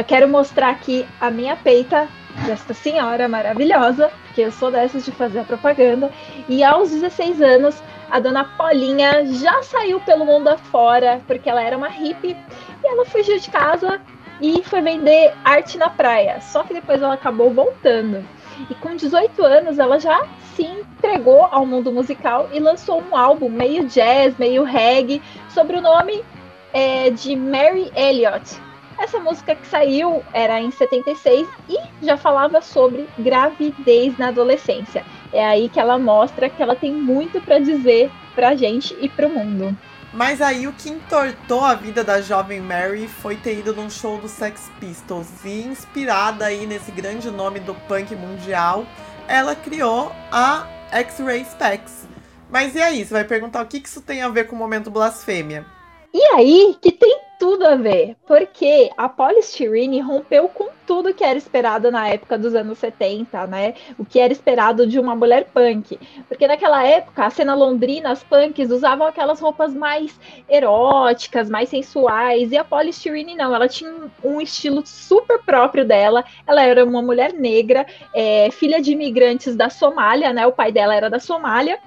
Já 0.00 0.04
quero 0.04 0.26
mostrar 0.26 0.70
aqui 0.70 1.06
a 1.20 1.30
minha 1.30 1.54
peita 1.56 2.08
desta 2.46 2.72
senhora 2.72 3.28
maravilhosa, 3.28 4.10
porque 4.24 4.40
eu 4.40 4.50
sou 4.50 4.70
dessas 4.70 5.04
de 5.04 5.12
fazer 5.12 5.40
a 5.40 5.44
propaganda. 5.44 6.10
E 6.48 6.64
aos 6.64 6.90
16 6.90 7.42
anos, 7.42 7.82
a 8.10 8.18
dona 8.18 8.44
Paulinha 8.44 9.26
já 9.26 9.62
saiu 9.62 10.00
pelo 10.00 10.24
mundo 10.24 10.48
afora, 10.48 11.20
porque 11.26 11.50
ela 11.50 11.62
era 11.62 11.76
uma 11.76 11.88
hippie, 11.88 12.34
e 12.82 12.86
ela 12.86 13.04
fugiu 13.04 13.38
de 13.38 13.50
casa 13.50 14.00
e 14.40 14.62
foi 14.64 14.80
vender 14.80 15.34
arte 15.44 15.76
na 15.76 15.90
praia. 15.90 16.40
Só 16.40 16.62
que 16.62 16.72
depois 16.72 17.02
ela 17.02 17.12
acabou 17.12 17.52
voltando. 17.52 18.24
E 18.70 18.74
com 18.76 18.96
18 18.96 19.44
anos, 19.44 19.78
ela 19.78 20.00
já 20.00 20.26
se 20.56 20.62
entregou 20.62 21.46
ao 21.50 21.66
mundo 21.66 21.92
musical 21.92 22.48
e 22.54 22.58
lançou 22.58 23.02
um 23.02 23.14
álbum 23.14 23.50
meio 23.50 23.84
jazz, 23.84 24.34
meio 24.38 24.64
reggae, 24.64 25.20
sobre 25.50 25.76
o 25.76 25.82
nome 25.82 26.24
é, 26.72 27.10
de 27.10 27.36
Mary 27.36 27.92
Elliott 27.94 28.69
essa 29.00 29.18
música 29.18 29.54
que 29.54 29.66
saiu 29.66 30.22
era 30.32 30.60
em 30.60 30.70
76 30.70 31.48
e 31.68 31.78
já 32.02 32.16
falava 32.16 32.60
sobre 32.60 33.08
gravidez 33.18 34.16
na 34.18 34.28
adolescência. 34.28 35.04
É 35.32 35.44
aí 35.44 35.68
que 35.68 35.80
ela 35.80 35.98
mostra 35.98 36.50
que 36.50 36.62
ela 36.62 36.76
tem 36.76 36.92
muito 36.92 37.40
para 37.40 37.58
dizer 37.58 38.10
pra 38.34 38.54
gente 38.54 38.96
e 39.00 39.08
pro 39.08 39.30
mundo. 39.30 39.76
Mas 40.12 40.42
aí 40.42 40.66
o 40.66 40.72
que 40.72 40.90
entortou 40.90 41.64
a 41.64 41.74
vida 41.74 42.02
da 42.02 42.20
jovem 42.20 42.60
Mary 42.60 43.08
foi 43.08 43.36
ter 43.36 43.60
ido 43.60 43.74
num 43.74 43.88
show 43.88 44.18
do 44.18 44.28
Sex 44.28 44.70
Pistols 44.80 45.44
e 45.44 45.62
inspirada 45.62 46.46
aí 46.46 46.66
nesse 46.66 46.90
grande 46.90 47.30
nome 47.30 47.60
do 47.60 47.74
punk 47.74 48.14
mundial, 48.16 48.84
ela 49.28 49.54
criou 49.54 50.12
a 50.32 50.66
X-Ray 50.90 51.44
Specs. 51.44 52.08
Mas 52.50 52.74
e 52.74 52.82
aí, 52.82 53.04
você 53.04 53.14
vai 53.14 53.24
perguntar 53.24 53.62
o 53.62 53.66
que 53.66 53.78
isso 53.78 54.00
tem 54.00 54.22
a 54.22 54.28
ver 54.28 54.48
com 54.48 54.56
o 54.56 54.58
momento 54.58 54.90
blasfêmia? 54.90 55.64
E 56.12 56.22
aí 56.34 56.76
que 56.80 56.90
tem 56.90 57.20
tudo 57.40 57.66
a 57.66 57.74
ver, 57.74 58.16
porque 58.26 58.90
a 58.98 59.08
polystyrene 59.08 59.98
rompeu 60.00 60.46
com 60.48 60.68
tudo 60.86 61.14
que 61.14 61.24
era 61.24 61.38
esperado 61.38 61.90
na 61.90 62.06
época 62.06 62.36
dos 62.36 62.54
anos 62.54 62.78
70, 62.78 63.46
né? 63.46 63.74
O 63.98 64.04
que 64.04 64.20
era 64.20 64.30
esperado 64.30 64.86
de 64.86 64.98
uma 64.98 65.16
mulher 65.16 65.46
punk. 65.54 65.98
Porque 66.28 66.46
naquela 66.46 66.84
época, 66.84 67.24
a 67.24 67.30
cena 67.30 67.54
londrina, 67.54 68.10
as 68.10 68.22
punks 68.22 68.70
usavam 68.70 69.06
aquelas 69.06 69.40
roupas 69.40 69.72
mais 69.72 70.20
eróticas, 70.50 71.48
mais 71.48 71.70
sensuais, 71.70 72.52
e 72.52 72.58
a 72.58 72.64
polystyrene 72.64 73.34
não, 73.36 73.54
ela 73.54 73.68
tinha 73.68 73.90
um 74.22 74.38
estilo 74.38 74.82
super 74.84 75.38
próprio 75.38 75.86
dela. 75.86 76.22
Ela 76.46 76.62
era 76.62 76.84
uma 76.84 77.00
mulher 77.00 77.32
negra, 77.32 77.86
é, 78.12 78.50
filha 78.50 78.82
de 78.82 78.92
imigrantes 78.92 79.56
da 79.56 79.70
Somália, 79.70 80.30
né? 80.32 80.46
O 80.46 80.52
pai 80.52 80.70
dela 80.72 80.94
era 80.94 81.08
da 81.08 81.18
Somália 81.18 81.78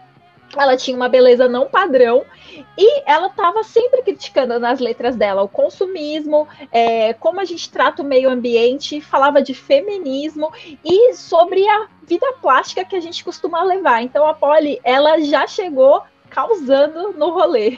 ela 0.62 0.78
tinha 0.78 0.96
uma 0.96 1.10
beleza 1.10 1.48
não 1.48 1.68
padrão 1.68 2.26
e 2.78 3.04
ela 3.10 3.28
estava 3.28 3.64
sempre 3.64 4.02
criticando 4.02 4.60
nas 4.60 4.80
letras 4.80 5.16
dela 5.16 5.44
o 5.44 5.48
consumismo, 5.48 6.48
é, 6.72 7.14
como 7.14 7.40
a 7.40 7.46
gente 7.46 7.70
trata 7.70 8.02
o 8.02 8.06
meio 8.06 8.30
ambiente, 8.30 9.02
falava 9.02 9.42
de 9.42 9.54
feminismo 9.54 10.52
e 10.84 11.14
sobre 11.14 11.68
a 11.68 11.88
vida 12.04 12.34
plástica 12.42 12.86
que 12.86 12.96
a 12.96 13.02
gente 13.02 13.24
costuma 13.24 13.64
levar. 13.64 14.02
Então 14.04 14.28
a 14.28 14.34
Polly, 14.34 14.80
ela 14.84 15.20
já 15.22 15.48
chegou 15.48 16.04
causando 16.30 17.14
no 17.14 17.30
rolê 17.30 17.78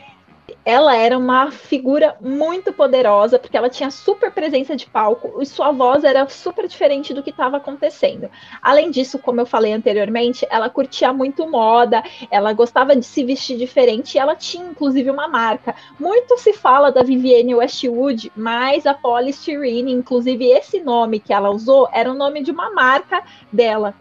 ela 0.64 0.96
era 0.96 1.18
uma 1.18 1.52
figura 1.52 2.16
muito 2.20 2.74
poderosa, 2.74 3.38
porque 3.38 3.56
ela 3.56 3.70
tinha 3.70 3.92
super 3.92 4.32
presença 4.32 4.76
de 4.76 4.86
palco 4.86 5.42
e 5.42 5.46
sua 5.46 5.72
voz 5.72 6.04
era 6.04 6.28
super 6.28 6.68
diferente 6.68 7.14
do 7.14 7.24
que 7.24 7.30
estava 7.30 7.58
acontecendo. 7.58 8.30
Além 8.62 8.92
disso, 8.92 9.20
como 9.20 9.42
eu 9.42 9.46
falei 9.46 9.74
anteriormente, 9.74 10.46
ela 10.50 10.70
curtia 10.70 11.14
muito 11.14 11.50
moda, 11.50 12.04
ela 12.30 12.54
gostava 12.54 12.96
de 12.96 13.06
se 13.06 13.24
vestir 13.24 13.58
diferente 13.58 14.16
e 14.16 14.20
ela 14.20 14.36
tinha 14.36 14.66
inclusive 14.66 15.10
uma 15.10 15.28
marca. 15.28 15.76
Muito 16.00 16.38
se 16.38 16.54
fala 16.54 16.92
da 16.92 17.04
Vivienne 17.04 17.56
Westwood, 17.56 18.32
mas 18.36 18.86
a 18.86 18.94
Polystyrene, 18.94 19.92
inclusive 19.92 20.46
esse 20.46 20.80
nome 20.80 21.20
que 21.20 21.34
ela 21.34 21.50
usou, 21.50 21.88
era 21.92 22.12
o 22.12 22.16
nome 22.16 22.42
de 22.42 22.52
uma 22.52 22.72
marca 22.72 23.24
dela 23.52 23.94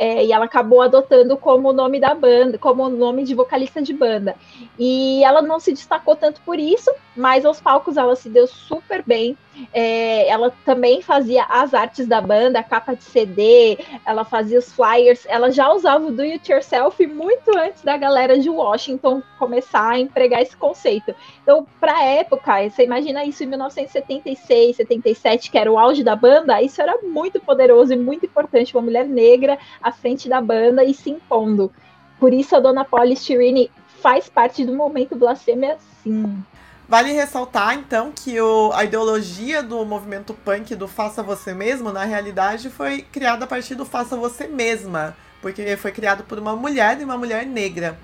é, 0.00 0.24
e 0.24 0.32
ela 0.32 0.46
acabou 0.46 0.80
adotando 0.80 1.36
como 1.36 1.74
nome 1.74 2.00
da 2.00 2.14
banda, 2.14 2.56
como 2.56 2.88
nome 2.88 3.22
de 3.22 3.34
vocalista 3.34 3.82
de 3.82 3.92
banda. 3.92 4.34
E 4.78 5.22
ela 5.22 5.42
não 5.42 5.60
se 5.60 5.72
destacou 5.72 6.16
tanto 6.16 6.40
por 6.40 6.58
isso, 6.58 6.90
mas 7.14 7.44
aos 7.44 7.60
palcos 7.60 7.98
ela 7.98 8.16
se 8.16 8.30
deu 8.30 8.46
super 8.46 9.04
bem. 9.06 9.36
É, 9.72 10.28
ela 10.28 10.52
também 10.64 11.02
fazia 11.02 11.44
as 11.44 11.74
artes 11.74 12.06
da 12.06 12.20
banda, 12.20 12.58
a 12.58 12.62
capa 12.62 12.94
de 12.94 13.04
CD, 13.04 13.78
ela 14.04 14.24
fazia 14.24 14.58
os 14.58 14.72
flyers, 14.72 15.24
ela 15.28 15.50
já 15.50 15.72
usava 15.72 16.06
o 16.06 16.12
do 16.12 16.22
it 16.22 16.50
yourself 16.50 17.04
muito 17.06 17.56
antes 17.56 17.82
da 17.82 17.96
galera 17.96 18.38
de 18.38 18.48
Washington 18.48 19.22
começar 19.38 19.90
a 19.90 19.98
empregar 19.98 20.40
esse 20.40 20.56
conceito. 20.56 21.14
Então, 21.42 21.66
para 21.78 21.96
a 21.96 22.04
época, 22.04 22.68
você 22.68 22.84
imagina 22.84 23.24
isso 23.24 23.42
em 23.42 23.46
1976, 23.46 24.76
77, 24.76 25.50
que 25.50 25.58
era 25.58 25.70
o 25.70 25.78
auge 25.78 26.02
da 26.02 26.16
banda, 26.16 26.60
isso 26.62 26.80
era 26.80 26.98
muito 27.02 27.40
poderoso 27.40 27.92
e 27.92 27.96
muito 27.96 28.26
importante, 28.26 28.76
uma 28.76 28.82
mulher 28.82 29.06
negra 29.06 29.58
à 29.82 29.92
frente 29.92 30.28
da 30.28 30.40
banda 30.40 30.84
e 30.84 30.94
se 30.94 31.10
impondo. 31.10 31.72
Por 32.18 32.32
isso 32.32 32.54
a 32.54 32.60
dona 32.60 32.84
Polly 32.84 33.14
Styrene 33.14 33.70
faz 34.00 34.28
parte 34.28 34.64
do 34.64 34.74
momento 34.74 35.16
blasfêmia, 35.16 35.76
sim. 36.02 36.42
Vale 36.90 37.12
ressaltar, 37.12 37.74
então, 37.74 38.10
que 38.10 38.40
o, 38.40 38.72
a 38.74 38.82
ideologia 38.82 39.62
do 39.62 39.86
movimento 39.86 40.34
punk 40.34 40.74
do 40.74 40.88
faça 40.88 41.22
você 41.22 41.54
mesmo, 41.54 41.92
na 41.92 42.02
realidade, 42.02 42.68
foi 42.68 43.02
criada 43.02 43.44
a 43.44 43.46
partir 43.46 43.76
do 43.76 43.84
faça 43.84 44.16
você 44.16 44.48
mesma, 44.48 45.16
porque 45.40 45.76
foi 45.76 45.92
criado 45.92 46.24
por 46.24 46.36
uma 46.36 46.56
mulher 46.56 47.00
e 47.00 47.04
uma 47.04 47.16
mulher 47.16 47.46
negra. 47.46 47.96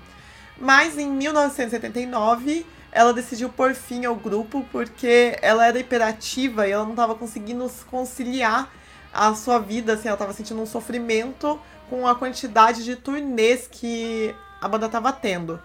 Mas 0.57 0.97
em 0.97 1.11
1979, 1.11 2.65
ela 2.89 3.13
decidiu 3.13 3.49
pôr 3.49 3.75
fim 3.75 4.05
ao 4.05 4.15
grupo 4.15 4.65
porque 4.71 5.37
ela 5.41 5.67
era 5.67 5.77
hiperativa 5.77 6.65
e 6.65 6.71
ela 6.71 6.85
não 6.85 6.91
estava 6.91 7.13
conseguindo 7.13 7.69
conciliar 7.91 8.71
a 9.13 9.35
sua 9.35 9.59
vida, 9.59 9.95
assim, 9.95 10.07
ela 10.07 10.15
estava 10.15 10.31
sentindo 10.31 10.61
um 10.61 10.65
sofrimento 10.65 11.59
com 11.89 12.07
a 12.07 12.15
quantidade 12.15 12.85
de 12.85 12.95
turnês 12.95 13.67
que 13.69 14.33
a 14.61 14.67
banda 14.69 14.85
estava 14.85 15.11
tendo. 15.11 15.59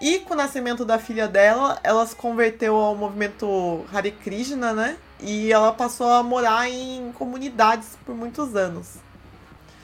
E 0.00 0.18
com 0.20 0.34
o 0.34 0.36
nascimento 0.36 0.84
da 0.84 0.98
filha 0.98 1.28
dela, 1.28 1.78
ela 1.82 2.04
se 2.06 2.14
converteu 2.14 2.74
ao 2.76 2.94
movimento 2.96 3.84
Hare 3.92 4.10
Krishna, 4.10 4.72
né? 4.72 4.96
E 5.20 5.52
ela 5.52 5.72
passou 5.72 6.08
a 6.12 6.22
morar 6.22 6.68
em 6.68 7.12
comunidades 7.12 7.96
por 8.04 8.14
muitos 8.14 8.54
anos. 8.56 8.96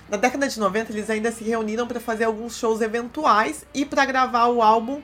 Na 0.08 0.16
década 0.16 0.48
de 0.48 0.58
90, 0.58 0.92
eles 0.92 1.08
ainda 1.08 1.30
se 1.30 1.44
reuniram 1.44 1.86
para 1.86 2.00
fazer 2.00 2.24
alguns 2.24 2.56
shows 2.56 2.80
eventuais 2.80 3.64
e 3.72 3.84
para 3.84 4.04
gravar 4.04 4.46
o 4.46 4.60
álbum 4.60 5.00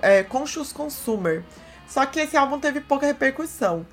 é, 0.00 0.22
Conscious 0.22 0.72
Consumer. 0.72 1.44
Só 1.86 2.06
que 2.06 2.18
esse 2.18 2.36
álbum 2.36 2.58
teve 2.58 2.80
pouca 2.80 3.06
repercussão. 3.06 3.86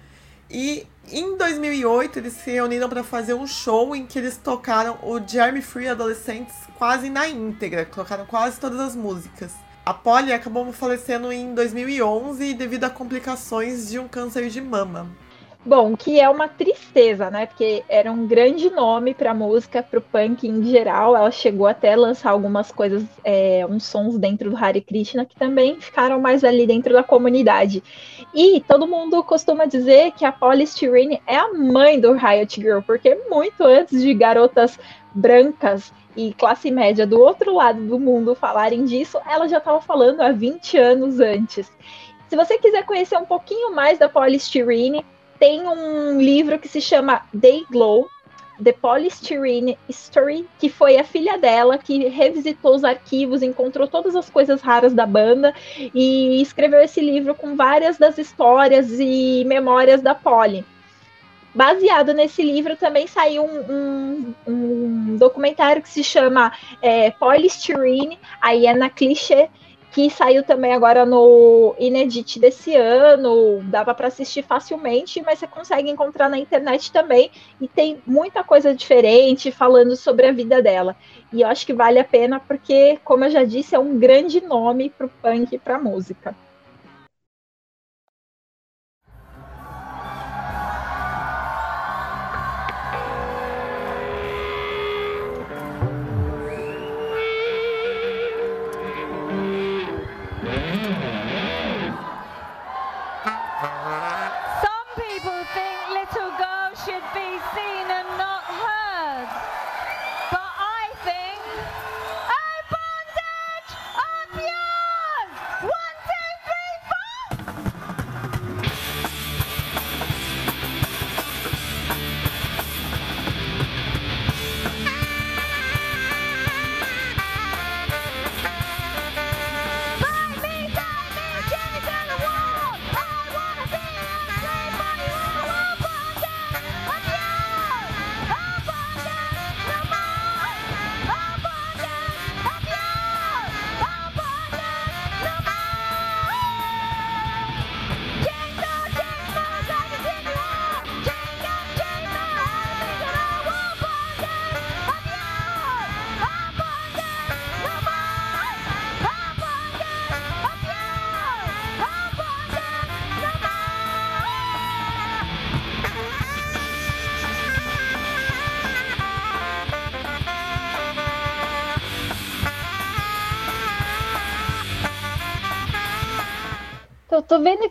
E 0.50 0.88
em 1.12 1.38
2008, 1.38 2.18
eles 2.18 2.34
se 2.34 2.52
reuniram 2.52 2.88
para 2.88 3.04
fazer 3.04 3.34
um 3.34 3.46
show 3.46 3.94
em 3.94 4.06
que 4.06 4.18
eles 4.18 4.38
tocaram 4.38 4.98
o 5.04 5.20
Jeremy 5.20 5.62
Free 5.62 5.90
Adolescentes 5.90 6.56
quase 6.78 7.10
na 7.10 7.28
íntegra, 7.28 7.86
tocaram 7.86 8.26
quase 8.26 8.60
todas 8.60 8.80
as 8.80 8.96
músicas. 8.96 9.52
A 9.86 9.94
Polly 9.94 10.32
acabou 10.32 10.72
falecendo 10.72 11.30
em 11.30 11.54
2011 11.54 12.54
devido 12.54 12.86
a 12.86 12.90
complicações 12.90 13.90
de 13.90 14.00
um 14.00 14.08
câncer 14.08 14.48
de 14.48 14.62
mama. 14.62 15.10
Bom, 15.66 15.96
que 15.96 16.22
é 16.22 16.30
uma 16.30 16.48
tristeza, 16.48 17.30
né? 17.30 17.46
Porque 17.46 17.84
era 17.90 18.10
um 18.10 18.26
grande 18.26 18.70
nome 18.70 19.14
para 19.14 19.34
música, 19.34 19.84
para 19.84 20.00
o 20.00 20.02
punk 20.02 20.48
em 20.48 20.64
geral. 20.64 21.18
Ela 21.18 21.32
chegou 21.32 21.68
até 21.68 21.94
a 21.94 21.98
lançar 21.98 22.32
algumas 22.32 22.72
coisas, 22.72 23.04
é, 23.26 23.66
uns 23.70 23.84
sons 23.86 24.18
dentro 24.18 24.50
do 24.50 24.58
Hare 24.58 24.80
Krishna 24.80 25.26
que 25.26 25.36
também 25.36 25.80
ficaram 25.82 26.20
mais 26.20 26.46
ali 26.46 26.66
dentro 26.66 26.94
da 26.94 27.04
comunidade. 27.04 27.84
E 28.34 28.64
todo 28.66 28.88
mundo 28.88 29.22
costuma 29.22 29.66
dizer 29.66 30.12
que 30.14 30.24
a 30.24 30.32
Polystyrene 30.32 31.22
é 31.28 31.36
a 31.36 31.54
mãe 31.54 32.00
do 32.00 32.14
Riot 32.14 32.62
Girl, 32.62 32.80
porque 32.80 33.16
muito 33.30 33.64
antes 33.64 34.02
de 34.02 34.14
garotas 34.14 34.80
brancas 35.14 35.94
e 36.16 36.34
classe 36.34 36.70
média 36.72 37.06
do 37.06 37.20
outro 37.20 37.56
lado 37.56 37.82
do 37.82 38.00
mundo 38.00 38.36
falarem 38.36 38.86
disso, 38.86 39.20
ela 39.30 39.48
já 39.48 39.58
estava 39.58 39.82
falando 39.82 40.22
há 40.22 40.32
20 40.32 40.78
anos 40.78 41.20
antes. 41.20 41.72
Se 42.30 42.36
você 42.36 42.58
quiser 42.58 42.86
conhecer 42.86 43.18
um 43.18 43.26
pouquinho 43.26 43.74
mais 43.76 43.98
da 44.00 44.10
Polystyrene, 44.10 45.06
tem 45.40 45.68
um 45.68 46.20
livro 46.20 46.58
que 46.58 46.68
se 46.68 46.82
chama 46.82 47.22
Day 47.34 47.66
Glow, 47.70 48.08
The 48.64 48.72
Polystyrene 48.72 49.78
History, 49.90 50.48
que 50.60 50.70
foi 50.70 50.98
a 50.98 51.04
filha 51.04 51.38
dela 51.38 51.78
que 51.78 52.08
revisitou 52.08 52.76
os 52.76 52.84
arquivos, 52.84 53.42
encontrou 53.42 53.88
todas 53.88 54.16
as 54.16 54.30
coisas 54.30 54.62
raras 54.62 54.94
da 54.94 55.06
banda 55.06 55.54
e 55.94 56.42
escreveu 56.42 56.80
esse 56.80 57.02
livro 57.02 57.36
com 57.36 57.56
várias 57.56 57.98
das 57.98 58.18
histórias 58.18 58.90
e 59.00 59.44
memórias 59.46 60.02
da 60.02 60.16
Polly. 60.16 60.66
Baseado 61.54 62.14
nesse 62.14 62.42
livro 62.42 62.76
também 62.76 63.06
saiu 63.06 63.44
um, 63.46 63.60
um, 63.72 64.34
um 64.48 65.18
documentário 65.18 65.84
que 65.84 65.90
se 65.90 66.04
chama 66.04 66.52
é, 66.82 67.12
Polystyrene, 67.12 68.18
aí 68.42 68.66
é 68.66 68.74
na 68.74 68.90
clichê, 68.90 69.50
que 69.92 70.10
saiu 70.10 70.42
também 70.42 70.74
agora 70.74 71.06
no 71.06 71.76
Inedit 71.78 72.40
desse 72.40 72.76
ano, 72.76 73.62
dava 73.66 73.94
para 73.94 74.08
assistir 74.08 74.42
facilmente, 74.42 75.22
mas 75.22 75.38
você 75.38 75.46
consegue 75.46 75.92
encontrar 75.92 76.28
na 76.28 76.40
internet 76.40 76.92
também 76.92 77.30
e 77.62 77.68
tem 77.68 78.02
muita 78.04 78.44
coisa 78.44 78.74
diferente 78.74 79.52
falando 79.52 79.96
sobre 79.96 80.26
a 80.26 80.32
vida 80.32 80.60
dela. 80.64 80.96
E 81.32 81.42
eu 81.42 81.48
acho 81.48 81.68
que 81.68 81.74
vale 81.74 82.00
a 82.00 82.04
pena 82.04 82.40
porque, 82.40 82.98
como 83.04 83.26
eu 83.26 83.30
já 83.30 83.44
disse, 83.44 83.76
é 83.76 83.80
um 83.80 84.00
grande 84.00 84.42
nome 84.42 84.90
para 84.90 85.06
o 85.06 85.10
punk 85.10 85.54
e 85.54 85.60
para 85.60 85.78
música. 85.78 86.36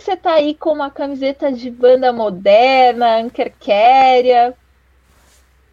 Que 0.02 0.04
você 0.04 0.16
tá 0.16 0.34
aí 0.34 0.54
com 0.54 0.72
uma 0.72 0.90
camiseta 0.90 1.52
de 1.52 1.70
banda 1.70 2.12
moderna, 2.12 3.18
Ankerkeria, 3.18 4.52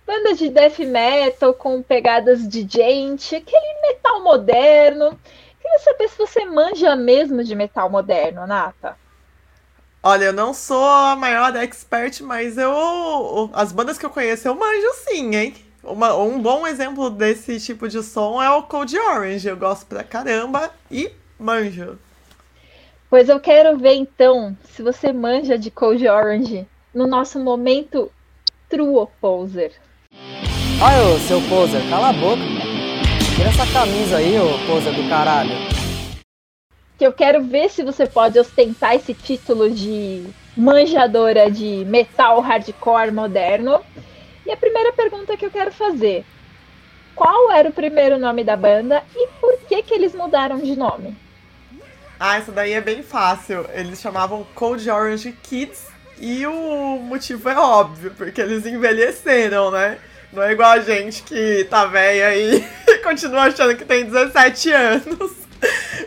banda 0.06 0.36
de 0.36 0.50
death 0.50 0.78
metal 0.80 1.52
com 1.56 1.82
pegadas 1.82 2.48
de 2.48 2.62
gente, 2.70 3.36
aquele 3.36 3.82
metal 3.82 4.24
moderno. 4.24 5.20
Queria 5.60 5.80
saber 5.80 6.10
se 6.10 6.18
você 6.18 6.46
manja 6.46 6.96
mesmo 6.96 7.44
de 7.44 7.56
metal 7.56 7.90
moderno, 7.90 8.46
Nata. 8.46 8.96
Olha, 10.02 10.26
eu 10.26 10.34
não 10.34 10.54
sou 10.54 10.86
a 10.86 11.16
maior 11.16 11.56
expert, 11.56 12.22
mas 12.22 12.58
eu. 12.58 13.50
As 13.52 13.72
bandas 13.72 13.98
que 13.98 14.06
eu 14.06 14.10
conheço 14.12 14.48
eu 14.48 14.56
manjo 14.56 14.94
sim, 15.08 15.36
hein? 15.36 15.56
Uma, 15.84 16.16
um 16.16 16.40
bom 16.40 16.68
exemplo 16.68 17.10
desse 17.10 17.60
tipo 17.60 17.90
de 17.90 18.04
som 18.04 18.42
é 18.42 18.50
o 18.50 18.64
Cold 18.64 18.98
Orange. 18.98 19.48
Eu 19.48 19.58
gosto 19.58 19.88
pra 19.88 20.04
caramba 20.04 20.72
e 20.90 21.12
manjo. 21.38 21.98
Pois 23.10 23.28
eu 23.28 23.40
quero 23.40 23.76
ver 23.76 23.96
então 23.96 24.56
se 24.64 24.84
você 24.84 25.12
manja 25.12 25.58
de 25.58 25.72
Cold 25.72 26.08
Orange 26.08 26.68
no 26.94 27.08
nosso 27.08 27.40
momento 27.40 28.12
True 28.70 29.08
Poser. 29.20 29.72
Ai, 30.80 31.02
ô, 31.02 31.18
seu 31.18 31.42
poser, 31.50 31.82
cala 31.90 32.10
a 32.10 32.14
boca. 32.14 32.44
Tira 33.36 33.50
essa 33.50 33.66
camisa 33.74 34.18
aí, 34.18 34.38
ô 34.38 34.46
poser 34.68 34.94
do 34.94 35.10
caralho. 35.10 35.50
Que 37.00 37.08
eu 37.08 37.12
quero 37.12 37.44
ver 37.44 37.72
se 37.72 37.84
você 37.84 38.06
pode 38.06 38.38
ostentar 38.38 38.96
esse 38.96 39.16
título 39.16 39.72
de 39.72 40.28
manjadora 40.56 41.50
de 41.50 41.84
metal 41.86 42.40
hardcore 42.42 43.12
moderno. 43.12 43.82
E 44.46 44.52
a 44.52 44.58
primeira 44.58 44.94
pergunta 44.94 45.36
que 45.36 45.48
eu 45.48 45.52
quero 45.52 45.72
fazer: 45.72 46.24
qual 47.16 47.52
era 47.52 47.70
o 47.70 47.74
primeiro 47.74 48.20
nome 48.20 48.44
da 48.44 48.56
banda 48.56 49.04
e 49.16 49.28
por 49.42 49.58
que 49.68 49.82
que 49.82 49.96
eles 49.96 50.14
mudaram 50.14 50.60
de 50.60 50.76
nome? 50.76 51.18
Ah, 52.20 52.36
essa 52.36 52.52
daí 52.52 52.74
é 52.74 52.82
bem 52.82 53.02
fácil. 53.02 53.66
Eles 53.74 54.02
chamavam 54.02 54.46
Cold 54.54 54.90
Orange 54.90 55.32
Kids 55.42 55.88
e 56.20 56.46
o 56.46 56.98
motivo 56.98 57.48
é 57.48 57.58
óbvio, 57.58 58.14
porque 58.18 58.42
eles 58.42 58.66
envelheceram, 58.66 59.72
né? 59.72 59.98
Não 60.34 60.44
é 60.44 60.52
igual 60.52 60.72
a 60.72 60.80
gente 60.82 61.24
que 61.24 61.66
tá 61.70 61.86
velha 61.86 62.36
e 62.36 62.62
continua 63.02 63.44
achando 63.44 63.74
que 63.78 63.86
tem 63.86 64.04
17 64.04 64.72
anos. 64.72 65.32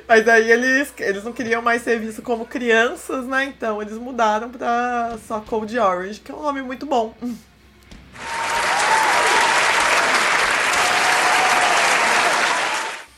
Mas 0.06 0.28
aí 0.28 0.50
eles, 0.50 0.92
eles 0.98 1.24
não 1.24 1.32
queriam 1.32 1.62
mais 1.62 1.80
ser 1.80 1.98
vistos 1.98 2.22
como 2.22 2.44
crianças, 2.44 3.24
né? 3.24 3.44
Então 3.46 3.80
eles 3.80 3.96
mudaram 3.96 4.50
pra 4.50 5.16
só 5.26 5.40
Cold 5.40 5.78
Orange, 5.78 6.20
que 6.20 6.30
é 6.30 6.34
um 6.34 6.42
nome 6.42 6.60
muito 6.60 6.84
bom. 6.84 7.14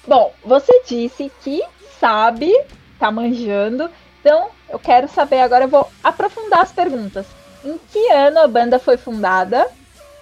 Bom, 0.06 0.32
você 0.44 0.82
disse 0.86 1.32
que 1.42 1.60
sabe 1.98 2.52
tá 2.98 3.10
manjando. 3.10 3.90
Então, 4.20 4.48
eu 4.68 4.78
quero 4.78 5.08
saber 5.08 5.40
agora, 5.40 5.64
eu 5.64 5.68
vou 5.68 5.90
aprofundar 6.02 6.60
as 6.60 6.72
perguntas. 6.72 7.26
Em 7.64 7.78
que 7.90 8.10
ano 8.10 8.40
a 8.40 8.48
banda 8.48 8.78
foi 8.78 8.96
fundada 8.96 9.66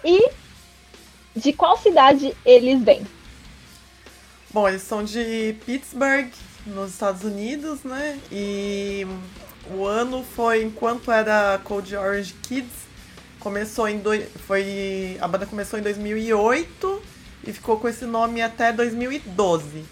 e 0.04 0.30
de 1.34 1.52
qual 1.52 1.76
cidade 1.76 2.36
eles 2.44 2.82
vêm? 2.82 3.06
Bom, 4.50 4.68
eles 4.68 4.82
são 4.82 5.02
de 5.02 5.56
Pittsburgh, 5.64 6.30
nos 6.66 6.92
Estados 6.92 7.22
Unidos, 7.22 7.82
né? 7.84 8.18
E 8.30 9.06
o 9.70 9.84
ano 9.84 10.24
foi 10.24 10.62
enquanto 10.62 11.10
era 11.10 11.60
Cold 11.64 11.96
Orange 11.96 12.34
Kids. 12.42 12.82
Começou 13.40 13.88
em 13.88 13.98
do... 13.98 14.10
foi 14.46 15.16
a 15.20 15.26
banda 15.26 15.46
começou 15.46 15.78
em 15.78 15.82
2008 15.82 17.02
e 17.44 17.52
ficou 17.52 17.78
com 17.78 17.88
esse 17.88 18.04
nome 18.04 18.40
até 18.40 18.72
2012. 18.72 19.84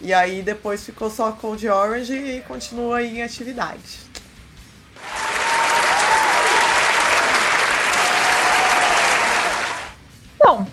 E 0.00 0.12
aí 0.12 0.42
depois 0.42 0.84
ficou 0.84 1.10
só 1.10 1.32
Cold 1.32 1.68
Orange 1.68 2.14
e 2.14 2.40
continua 2.42 3.02
em 3.02 3.22
atividade. 3.22 4.06
Bom, 10.38 10.66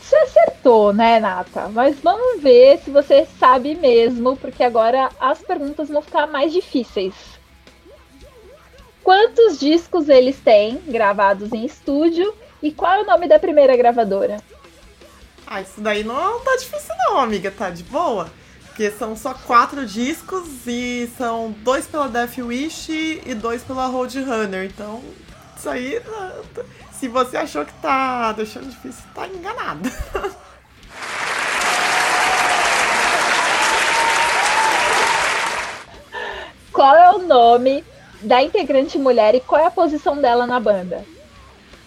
você 0.00 0.16
acertou, 0.16 0.92
né, 0.92 1.18
Nata? 1.18 1.68
Mas 1.68 1.98
vamos 2.00 2.42
ver 2.42 2.78
se 2.84 2.90
você 2.90 3.26
sabe 3.38 3.74
mesmo, 3.74 4.36
porque 4.36 4.62
agora 4.62 5.10
as 5.18 5.40
perguntas 5.40 5.88
vão 5.88 6.02
ficar 6.02 6.26
mais 6.26 6.52
difíceis. 6.52 7.14
Quantos 9.02 9.58
discos 9.58 10.08
eles 10.08 10.38
têm 10.38 10.76
gravados 10.86 11.52
em 11.52 11.64
estúdio 11.64 12.34
e 12.62 12.70
qual 12.70 12.92
é 12.92 13.02
o 13.02 13.06
nome 13.06 13.26
da 13.26 13.38
primeira 13.38 13.74
gravadora? 13.74 14.36
Ah, 15.46 15.62
isso 15.62 15.80
daí 15.80 16.04
não 16.04 16.38
tá 16.40 16.54
difícil 16.56 16.94
não, 17.06 17.18
amiga, 17.18 17.50
tá 17.50 17.70
de 17.70 17.82
boa. 17.82 18.30
Porque 18.80 18.96
são 18.96 19.14
só 19.14 19.34
quatro 19.34 19.84
discos 19.84 20.66
e 20.66 21.06
são 21.18 21.54
dois 21.58 21.86
pela 21.86 22.08
Death 22.08 22.38
Wish 22.38 23.20
e 23.26 23.34
dois 23.34 23.62
pela 23.62 23.84
Roadrunner. 23.84 24.64
Então, 24.64 25.02
isso 25.54 25.68
aí, 25.68 26.00
se 26.90 27.06
você 27.06 27.36
achou 27.36 27.66
que 27.66 27.74
tá 27.74 28.32
deixando 28.32 28.70
difícil, 28.70 29.04
tá 29.14 29.28
enganada. 29.28 29.90
Qual 36.72 36.96
é 36.96 37.10
o 37.10 37.18
nome 37.18 37.84
da 38.22 38.42
integrante 38.42 38.96
mulher 38.98 39.34
e 39.34 39.40
qual 39.40 39.60
é 39.60 39.66
a 39.66 39.70
posição 39.70 40.18
dela 40.22 40.46
na 40.46 40.58
banda? 40.58 41.04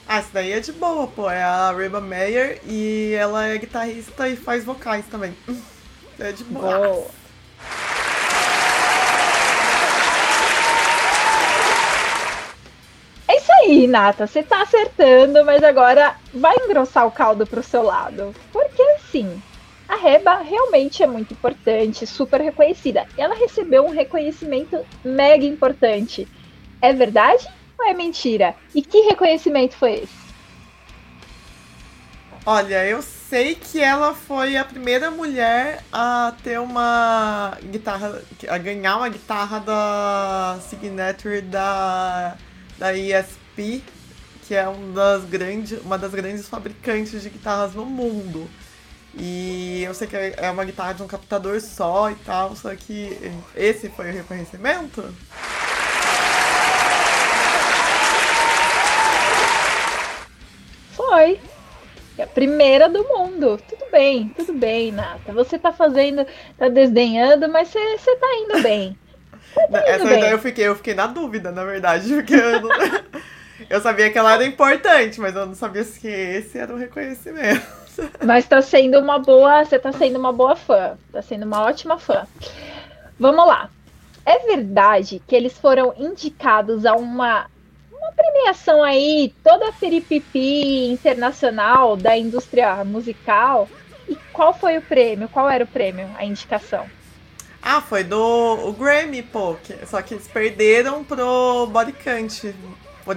Ah, 0.08 0.20
isso 0.20 0.30
daí 0.32 0.52
é 0.52 0.60
de 0.60 0.72
boa, 0.72 1.08
pô. 1.08 1.28
É 1.28 1.42
a 1.42 1.72
Reba 1.72 2.00
Meyer 2.00 2.62
e 2.68 3.16
ela 3.18 3.48
é 3.48 3.58
guitarrista 3.58 4.30
e 4.30 4.36
faz 4.36 4.64
vocais 4.64 5.06
também. 5.08 5.36
É 6.20 6.32
de 6.32 6.44
boa. 6.44 7.06
É 13.28 13.38
isso 13.38 13.52
aí, 13.52 13.88
Nata. 13.88 14.28
Você 14.28 14.44
tá 14.44 14.62
acertando, 14.62 15.44
mas 15.46 15.64
agora 15.64 16.16
vai 16.34 16.56
engrossar 16.64 17.08
o 17.08 17.12
caldo 17.12 17.46
pro 17.48 17.64
seu 17.64 17.84
lado. 17.84 18.34
Porque 18.52 18.82
assim, 18.82 19.42
a 19.88 19.96
Reba 19.96 20.38
realmente 20.38 21.04
é 21.04 21.08
muito 21.08 21.34
importante, 21.34 22.06
super 22.06 22.42
reconhecida. 22.42 23.08
Ela 23.18 23.36
recebeu 23.36 23.86
um 23.86 23.92
reconhecimento 23.92 24.86
mega 25.04 25.46
importante. 25.46 26.28
É 26.82 26.94
verdade 26.94 27.48
ou 27.78 27.86
é 27.88 27.94
mentira? 27.94 28.56
E 28.74 28.82
que 28.82 29.02
reconhecimento 29.02 29.76
foi 29.76 29.94
esse? 29.96 30.23
Olha, 32.46 32.86
eu 32.86 33.02
sei 33.02 33.56
que 33.56 33.80
ela 33.80 34.14
foi 34.14 34.58
a 34.58 34.66
primeira 34.66 35.10
mulher 35.10 35.82
a 35.94 36.34
ter 36.44 36.60
uma 36.60 37.58
guitarra, 37.72 38.22
a 38.50 38.58
ganhar 38.58 38.98
uma 38.98 39.08
guitarra 39.08 39.62
da 39.62 40.60
Signature 40.70 41.40
da, 41.40 42.36
da 42.78 42.94
ESP, 42.94 43.82
que 44.46 44.54
é 44.54 44.68
uma 44.68 44.94
das, 44.94 45.24
grandes, 45.24 45.80
uma 45.80 45.98
das 45.98 46.12
grandes 46.12 46.46
fabricantes 46.50 47.22
de 47.22 47.30
guitarras 47.30 47.74
no 47.76 47.86
mundo. 47.86 48.50
E 49.16 49.82
eu 49.84 49.94
sei 49.94 50.06
que 50.06 50.18
é 50.18 50.52
uma 50.52 50.66
guitarra 50.66 50.94
de 50.94 51.02
um 51.02 51.08
captador 51.08 51.62
só 51.62 52.12
e 52.12 52.16
tal, 52.16 52.58
só 52.58 52.76
que 52.76 53.18
esse 53.56 53.88
foi 53.88 54.10
o 54.10 54.14
reconhecimento? 54.14 55.16
Foi. 60.92 61.40
É 62.18 62.24
a 62.24 62.28
primeira 62.28 62.88
do 62.88 63.04
mundo. 63.04 63.60
Tudo 63.68 63.86
bem, 63.92 64.30
tudo 64.30 64.54
bem, 64.54 64.92
Nata. 64.92 65.32
Você 65.34 65.58
tá 65.58 65.72
fazendo, 65.72 66.26
tá 66.58 66.70
desdenhando, 66.70 67.50
mas 67.50 67.70
você, 67.70 68.16
tá 68.16 68.28
indo 68.36 68.62
bem. 68.62 68.98
Tá 69.56 69.80
Essa 69.86 70.06
bem. 70.06 70.30
eu 70.30 70.40
fiquei, 70.40 70.68
eu 70.68 70.76
fiquei 70.76 70.94
na 70.94 71.08
dúvida, 71.08 71.52
na 71.52 71.64
verdade, 71.64 72.08
porque 72.14 72.36
eu, 72.36 72.62
não... 72.62 72.70
eu 73.70 73.82
sabia 73.82 74.12
que 74.12 74.18
ela 74.18 74.34
era 74.34 74.46
importante, 74.46 75.20
mas 75.20 75.36
eu 75.36 75.46
não 75.46 75.56
sabia 75.56 75.84
se 75.84 76.08
esse 76.08 76.58
era 76.58 76.74
o 76.74 76.78
reconhecimento. 76.78 77.84
Mas 78.26 78.48
tá 78.48 78.60
sendo 78.60 79.00
uma 79.00 79.20
boa, 79.20 79.64
você 79.64 79.78
tá 79.78 79.92
sendo 79.92 80.18
uma 80.18 80.34
boa 80.34 80.56
fã, 80.56 80.98
tá 81.12 81.22
sendo 81.22 81.46
uma 81.46 81.62
ótima 81.62 82.00
fã. 82.00 82.26
Vamos 83.20 83.46
lá. 83.46 83.70
É 84.26 84.40
verdade 84.40 85.22
que 85.28 85.36
eles 85.36 85.56
foram 85.60 85.94
indicados 85.96 86.88
a 86.88 86.96
uma 86.96 87.46
premiação 88.24 88.82
aí, 88.82 89.34
toda 89.44 89.72
peripipi 89.74 90.88
internacional 90.88 91.98
da 91.98 92.18
indústria 92.18 92.84
musical. 92.86 93.68
E 94.08 94.16
qual 94.32 94.54
foi 94.54 94.78
o 94.78 94.82
prêmio? 94.82 95.28
Qual 95.30 95.50
era 95.50 95.64
o 95.64 95.68
prêmio, 95.68 96.10
a 96.18 96.24
indicação? 96.24 96.86
Ah, 97.62 97.82
foi 97.82 98.04
do 98.04 98.18
o 98.18 98.74
Grammy, 98.74 99.24
pô. 99.24 99.56
Que, 99.64 99.86
só 99.86 100.02
que 100.02 100.14
eles 100.14 100.28
perderam 100.28 101.04
pro 101.04 101.68
Bodycant. 101.68 102.54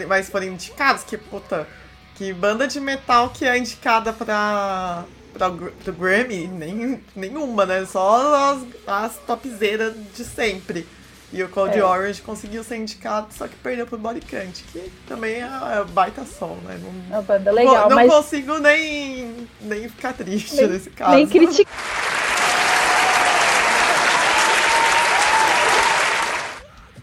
Mas 0.08 0.28
foram 0.28 0.46
indicados, 0.46 1.04
que 1.04 1.16
puta. 1.16 1.66
Que 2.14 2.32
banda 2.32 2.66
de 2.66 2.80
metal 2.80 3.30
que 3.30 3.44
é 3.44 3.58
indicada 3.58 4.12
pra, 4.12 5.04
pra, 5.32 5.50
pro 5.50 5.92
Grammy? 5.92 6.46
Nem, 6.46 7.00
nenhuma, 7.14 7.66
né? 7.66 7.84
Só 7.84 8.52
as, 8.52 8.62
as 8.86 9.18
topzeiras 9.18 9.94
de 10.14 10.24
sempre. 10.24 10.86
E 11.32 11.42
o 11.42 11.48
Cold 11.48 11.76
é. 11.76 11.84
Orange 11.84 12.22
conseguiu 12.22 12.62
ser 12.62 12.76
indicado, 12.76 13.28
só 13.32 13.48
que 13.48 13.56
perdeu 13.56 13.86
pro 13.86 13.98
Bodycant, 13.98 14.62
que 14.72 14.92
também 15.08 15.34
é, 15.34 15.46
é 15.46 15.84
baita 15.84 16.24
som, 16.24 16.56
né? 16.64 16.78
Não, 16.80 17.16
é 17.16 17.18
uma 17.18 17.22
banda 17.22 17.50
legal, 17.50 17.88
não 17.88 17.96
mas... 17.96 18.12
consigo 18.12 18.58
nem, 18.58 19.48
nem 19.60 19.88
ficar 19.88 20.12
triste 20.12 20.54
nem, 20.56 20.68
nesse 20.68 20.90
caso. 20.90 21.16
Nem 21.16 21.26
criticar. 21.26 21.66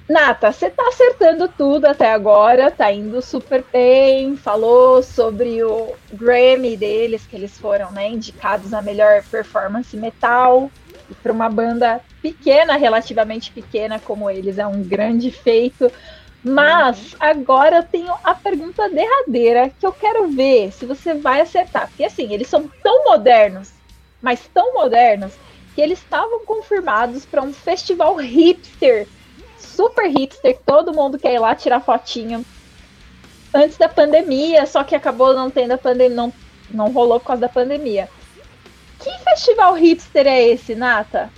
Nata, 0.08 0.52
você 0.52 0.70
tá 0.70 0.88
acertando 0.90 1.48
tudo 1.48 1.86
até 1.86 2.12
agora, 2.12 2.70
tá 2.70 2.92
indo 2.92 3.22
super 3.22 3.64
bem. 3.72 4.36
Falou 4.36 5.02
sobre 5.02 5.64
o 5.64 5.96
Grammy 6.12 6.76
deles, 6.78 7.26
que 7.26 7.36
eles 7.36 7.58
foram 7.58 7.92
né, 7.92 8.10
indicados 8.10 8.74
a 8.74 8.82
melhor 8.82 9.24
performance 9.24 9.96
metal. 9.96 10.70
E 11.14 11.16
para 11.22 11.32
uma 11.32 11.48
banda 11.48 12.02
pequena, 12.22 12.76
relativamente 12.76 13.52
pequena 13.52 14.00
como 14.00 14.30
eles, 14.30 14.58
é 14.58 14.66
um 14.66 14.82
grande 14.82 15.30
feito. 15.32 15.92
Mas 16.44 17.16
agora 17.20 17.78
eu 17.78 17.84
tenho 17.84 18.14
a 18.24 18.34
pergunta 18.34 18.90
derradeira 18.90 19.70
que 19.70 19.86
eu 19.86 19.94
quero 19.94 20.28
ver 20.30 20.72
se 20.72 20.86
você 20.86 21.14
vai 21.14 21.42
acertar. 21.42 21.88
Porque 21.88 22.04
assim, 22.04 22.34
eles 22.34 22.48
são 22.48 22.70
tão 22.84 23.06
modernos, 23.06 23.72
mas 24.22 24.42
tão 24.54 24.74
modernos, 24.74 25.34
que 25.76 25.82
eles 25.82 26.00
estavam 26.00 26.46
confirmados 26.46 27.26
para 27.26 27.42
um 27.42 27.54
festival 27.54 28.16
hipster 28.16 29.08
super 29.58 30.10
hipster, 30.10 30.60
todo 30.66 30.94
mundo 30.94 31.18
quer 31.18 31.34
ir 31.34 31.40
lá 31.40 31.56
tirar 31.56 31.80
fotinho 31.80 32.46
antes 33.54 33.78
da 33.78 33.88
pandemia, 33.88 34.66
só 34.66 34.84
que 34.84 34.96
acabou 34.96 35.34
não 35.34 35.50
tendo 35.50 35.74
a 35.74 35.78
pandemia, 35.78 36.16
não, 36.16 36.34
não 36.70 36.92
rolou 36.92 37.20
por 37.20 37.28
causa 37.28 37.42
da 37.42 37.50
pandemia. 37.50 38.10
Que 39.04 39.12
festival 39.24 39.74
hipster 39.74 40.26
é 40.26 40.48
esse, 40.48 40.74
Nata? 40.76 41.30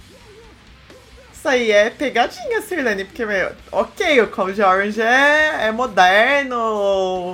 Isso 1.33 1.47
aí 1.47 1.71
é 1.71 1.89
pegadinha, 1.89 2.61
Sirlene, 2.61 3.05
porque, 3.05 3.25
meu, 3.25 3.51
ok, 3.71 4.21
o 4.21 4.27
Cold 4.27 4.61
Orange 4.61 5.01
é, 5.01 5.67
é 5.67 5.71
moderno, 5.71 6.57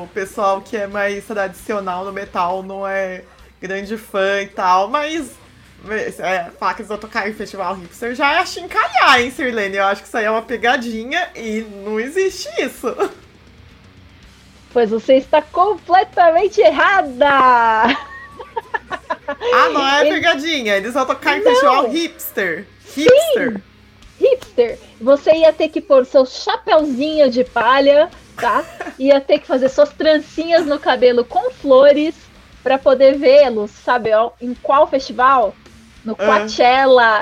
o 0.04 0.08
pessoal 0.14 0.62
que 0.62 0.78
é 0.78 0.88
mais 0.88 1.26
tradicional 1.26 2.06
no 2.06 2.12
metal 2.12 2.64
não 2.64 2.88
é 2.88 3.24
grande 3.62 3.98
fã 3.98 4.42
e 4.42 4.48
tal, 4.48 4.88
mas 4.88 5.32
é, 6.20 6.50
falar 6.60 6.74
que 6.74 6.82
eles 6.82 6.90
vão 6.90 6.98
tocar 6.98 7.30
em 7.30 7.34
festival 7.34 7.76
hipster 7.76 8.16
já 8.16 8.34
é 8.34 8.38
achincalhar, 8.40 9.20
hein, 9.20 9.32
Sirlene? 9.32 9.78
Eu 9.78 9.86
acho 9.86 10.02
que 10.02 10.08
isso 10.08 10.18
aí 10.18 10.26
é 10.26 10.32
uma 10.32 10.42
pegadinha 10.42 11.30
e 11.36 11.62
não 11.84 12.00
existe 12.00 12.50
isso. 12.62 12.88
Pois 14.74 14.90
você 14.90 15.16
está 15.16 15.42
completamente 15.42 16.62
errada! 16.62 17.94
Ah, 19.54 19.70
não 19.70 19.88
é 19.88 20.10
pegadinha. 20.10 20.76
Eles 20.76 20.94
vão 20.94 21.06
tocar 21.06 21.38
em 21.38 21.42
festival 21.42 21.90
hipster. 21.90 22.68
Hipster. 22.96 23.54
Sim. 23.54 23.64
Hipster. 24.20 24.80
Você 25.00 25.32
ia 25.32 25.54
ter 25.54 25.70
que 25.70 25.82
pôr 25.82 26.06
seu 26.06 26.26
chapéuzinho 26.26 27.30
de 27.30 27.44
palha, 27.44 28.10
tá? 28.36 28.64
Ia 29.00 29.22
ter 29.22 29.40
que 29.40 29.48
fazer 29.48 29.70
suas 29.70 29.90
trancinhas 29.90 30.66
no 30.66 30.80
cabelo 30.80 31.24
com 31.24 31.52
flores 31.52 32.16
para 32.62 32.78
poder 32.78 33.18
vê-los, 33.18 33.72
sabe? 33.72 34.10
Em 34.42 34.54
qual 34.54 34.88
festival? 34.88 35.56
no 36.04 36.16
Coachella. 36.16 37.22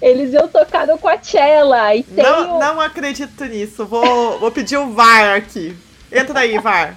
Eles 0.00 0.32
iam 0.32 0.48
tocar 0.48 0.86
no 0.86 0.98
Coachella. 0.98 1.94
E 1.94 2.02
tem 2.02 2.24
não, 2.24 2.58
não 2.58 2.80
acredito 2.80 3.44
nisso. 3.44 3.86
Vou, 3.86 4.38
vou 4.38 4.50
pedir 4.50 4.76
o 4.76 4.92
VAR 4.92 5.36
aqui. 5.36 5.76
Entra 6.12 6.40
aí, 6.40 6.58
VAR. 6.58 6.96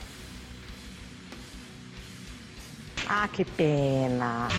Ah, 3.11 3.27
que 3.27 3.43
pena. 3.43 4.49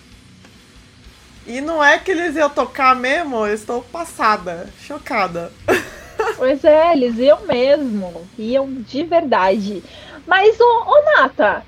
E 1.47 1.61
não 1.61 1.81
é 1.81 1.97
que 1.97 2.11
eles 2.11 2.35
iam 2.35 2.49
tocar 2.49 2.93
mesmo, 2.93 3.47
eu 3.47 3.53
estou 3.53 3.81
passada, 3.81 4.69
chocada. 4.81 5.51
Pois 6.37 6.63
é, 6.63 6.93
eles 6.93 7.17
iam 7.17 7.41
mesmo. 7.47 8.27
Iam 8.37 8.71
de 8.71 9.03
verdade. 9.03 9.83
Mas, 10.27 10.59
ô, 10.59 10.63
ô 10.63 11.03
Nata, 11.03 11.65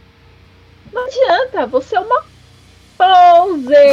não 0.91 1.06
adianta, 1.06 1.65
você 1.65 1.96
é 1.96 2.00
uma 2.00 2.24
Poser! 2.98 3.84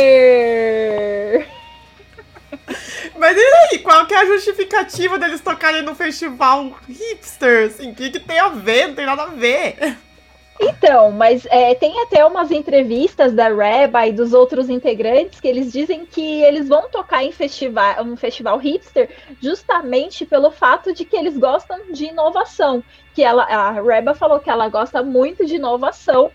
Mas 3.16 3.37
e 3.37 3.40
aí, 3.40 3.79
qual 3.79 4.07
que 4.07 4.14
é 4.14 4.18
a 4.18 4.26
justificativa 4.26 5.18
deles 5.18 5.40
tocarem 5.40 5.83
no 5.83 5.94
festival 5.94 6.74
hipster? 6.88 7.68
Assim, 7.68 7.92
o 7.92 7.94
que, 7.94 8.11
que 8.11 8.20
tem 8.20 8.38
a 8.38 8.48
ver? 8.48 8.88
Não 8.88 8.94
tem 8.94 9.07
nada 9.07 9.22
a 9.22 9.26
ver. 9.26 9.96
Então, 10.62 11.11
mas 11.11 11.46
é, 11.46 11.75
tem 11.75 12.03
até 12.03 12.25
umas 12.25 12.51
entrevistas 12.51 13.33
da 13.33 13.49
Reba 13.49 14.07
e 14.07 14.12
dos 14.12 14.35
outros 14.35 14.68
integrantes 14.68 15.40
que 15.40 15.49
eles 15.49 15.73
dizem 15.73 16.05
que 16.05 16.42
eles 16.42 16.68
vão 16.68 16.90
tocar 16.90 17.25
em 17.25 17.33
festival, 17.33 18.05
um 18.05 18.14
festival 18.14 18.59
hipster 18.59 19.09
justamente 19.40 20.27
pelo 20.27 20.51
fato 20.51 20.92
de 20.92 21.07
que 21.07 21.16
eles 21.16 21.38
gostam 21.38 21.90
de 21.90 22.05
inovação. 22.05 22.85
Que 23.14 23.23
ela, 23.23 23.44
a 23.44 23.70
Reba 23.70 24.14
falou 24.14 24.38
que 24.38 24.51
ela 24.51 24.68
gosta 24.68 25.03
muito 25.03 25.46
de 25.46 25.55
inovação 25.55 26.31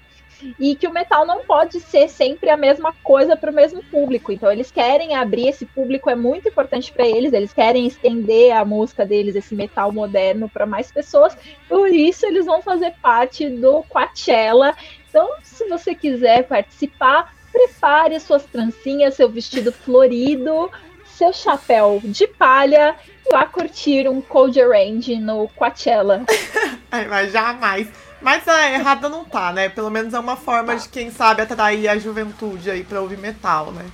e 0.60 0.76
que 0.76 0.88
o 0.88 0.94
metal 0.94 1.26
não 1.26 1.44
pode 1.46 1.80
ser 1.80 2.10
sempre 2.10 2.50
a 2.50 2.58
mesma 2.58 2.94
coisa 3.04 3.36
para 3.36 3.52
o 3.52 3.54
mesmo 3.54 3.84
público. 3.86 4.32
Então 4.32 4.52
eles 4.52 4.72
querem 4.72 5.16
abrir 5.16 5.48
esse 5.48 5.66
público 5.66 6.10
é 6.10 6.16
muito 6.16 6.48
importante 6.48 6.92
para 6.92 7.08
eles. 7.08 7.34
Eles 7.34 7.54
querem 7.54 7.86
estender 7.86 8.52
a 8.56 8.66
música 8.66 9.06
deles, 9.06 9.36
esse 9.36 9.56
metal 9.56 9.92
moderno, 9.92 10.50
para 10.50 10.66
mais 10.66 10.92
pessoas. 10.92 11.38
Por 11.68 11.90
isso 11.90 12.26
eles 12.26 12.46
vão 12.46 12.62
fazer 12.62 12.94
parte 13.02 13.50
do 13.50 13.84
Coachella. 13.84 14.76
Então, 15.10 15.30
se 15.44 15.68
você 15.68 15.96
quiser 15.96 16.44
participar, 16.44 17.34
prepare 17.52 18.20
suas 18.20 18.44
trancinhas, 18.44 19.16
seu 19.16 19.30
vestido 19.30 19.72
florido, 19.72 20.70
seu 21.06 21.32
chapéu 21.32 22.02
de 22.04 22.28
palha 22.28 22.96
e 23.26 23.32
vá 23.32 23.46
curtir 23.46 24.10
um 24.10 24.20
Cold 24.22 24.62
Range 24.62 25.16
no 25.18 25.48
Coachella. 25.50 26.24
Mas 27.10 27.32
jamais 27.32 28.05
mas 28.26 28.48
a 28.48 28.72
errada 28.72 29.08
não 29.08 29.24
tá, 29.24 29.54
né? 29.54 29.70
Pelo 29.70 29.92
menos 29.92 30.12
é 30.16 30.20
uma 30.20 30.36
forma 30.36 30.76
de, 30.76 30.90
quem 30.90 31.12
sabe, 31.12 31.44
atrair 31.44 31.88
a 31.88 31.96
juventude 32.00 32.72
aí 32.72 32.84
pra 32.84 33.00
ouvir 33.00 33.20
metal, 33.20 33.72
né? 33.72 33.86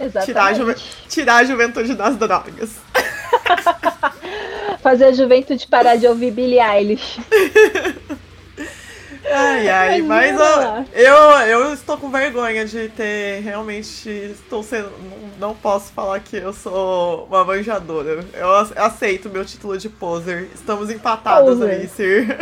Exatamente. 0.00 0.24
Tirar 0.24 0.46
a, 0.46 0.52
ju 0.54 0.74
tirar 1.06 1.36
a 1.36 1.44
juventude 1.44 1.94
das 1.94 2.16
drogas. 2.16 2.78
Fazer 4.82 5.04
a 5.04 5.12
juventude 5.12 5.66
parar 5.66 5.96
de 5.96 6.06
ouvir 6.06 6.30
Billie 6.30 6.58
Eilish. 6.58 7.20
Ai, 9.30 9.68
ai, 9.68 10.02
mas 10.02 10.38
eu, 10.92 11.02
eu, 11.02 11.16
eu 11.46 11.74
estou 11.74 11.96
com 11.96 12.10
vergonha 12.10 12.64
de 12.66 12.88
ter 12.90 13.40
realmente. 13.42 14.08
Estou 14.08 14.62
sendo. 14.62 14.90
Não, 15.38 15.48
não 15.48 15.54
posso 15.54 15.92
falar 15.92 16.20
que 16.20 16.36
eu 16.36 16.52
sou 16.52 17.26
uma 17.26 17.44
manjadora. 17.44 18.24
Eu 18.34 18.50
aceito 18.76 19.30
meu 19.30 19.44
título 19.44 19.78
de 19.78 19.88
poser. 19.88 20.48
Estamos 20.54 20.90
empatados 20.90 21.58
poser. 21.58 21.80
aí, 21.80 21.88
Sir. 21.88 22.36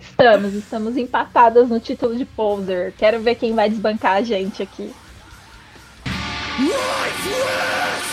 Estamos, 0.00 0.54
estamos 0.54 0.96
empatadas 0.96 1.68
no 1.68 1.80
título 1.80 2.16
de 2.16 2.24
poser. 2.24 2.92
Quero 2.96 3.20
ver 3.20 3.34
quem 3.34 3.54
vai 3.54 3.68
desbancar 3.68 4.16
a 4.16 4.22
gente 4.22 4.62
aqui. 4.62 4.92
Lifeless! 6.58 8.12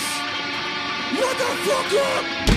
Motherfucker! 1.11 2.48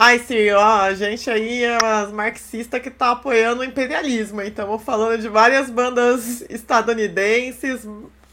Ai, 0.00 0.20
sim, 0.20 0.48
ó, 0.50 0.82
a 0.82 0.94
gente 0.94 1.28
aí 1.28 1.64
é 1.64 1.76
as 1.84 2.12
marxistas 2.12 2.80
que 2.80 2.88
tá 2.88 3.10
apoiando 3.10 3.62
o 3.62 3.64
imperialismo. 3.64 4.40
Então, 4.40 4.66
estamos 4.66 4.84
falando 4.84 5.20
de 5.20 5.28
várias 5.28 5.68
bandas 5.70 6.40
estadunidenses, 6.48 7.84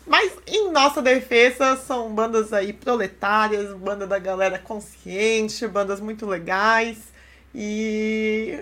mas 0.05 0.31
em 0.45 0.71
nossa 0.71 1.01
defesa 1.01 1.75
são 1.75 2.13
bandas 2.13 2.53
aí 2.53 2.71
proletárias, 2.71 3.73
banda 3.73 4.05
da 4.05 4.19
galera 4.19 4.59
consciente, 4.59 5.67
bandas 5.67 5.99
muito 5.99 6.27
legais. 6.27 6.99
E 7.51 8.59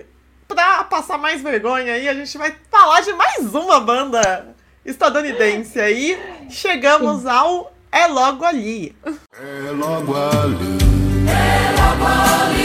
pra 0.48 0.82
passar 0.84 1.18
mais 1.18 1.42
vergonha 1.42 1.92
aí, 1.92 2.08
a 2.08 2.14
gente 2.14 2.38
vai 2.38 2.56
falar 2.70 3.02
de 3.02 3.12
mais 3.12 3.54
uma 3.54 3.80
banda 3.80 4.56
estadunidense 4.82 5.78
aí. 5.78 6.18
Chegamos 6.48 7.20
Sim. 7.20 7.28
ao 7.28 7.74
É 7.92 8.06
Logo 8.06 8.46
Ali. 8.46 8.96
É 9.06 9.70
logo 9.72 10.14
ali. 10.16 10.78
É 11.28 11.80
logo 11.80 12.04
ali, 12.06 12.63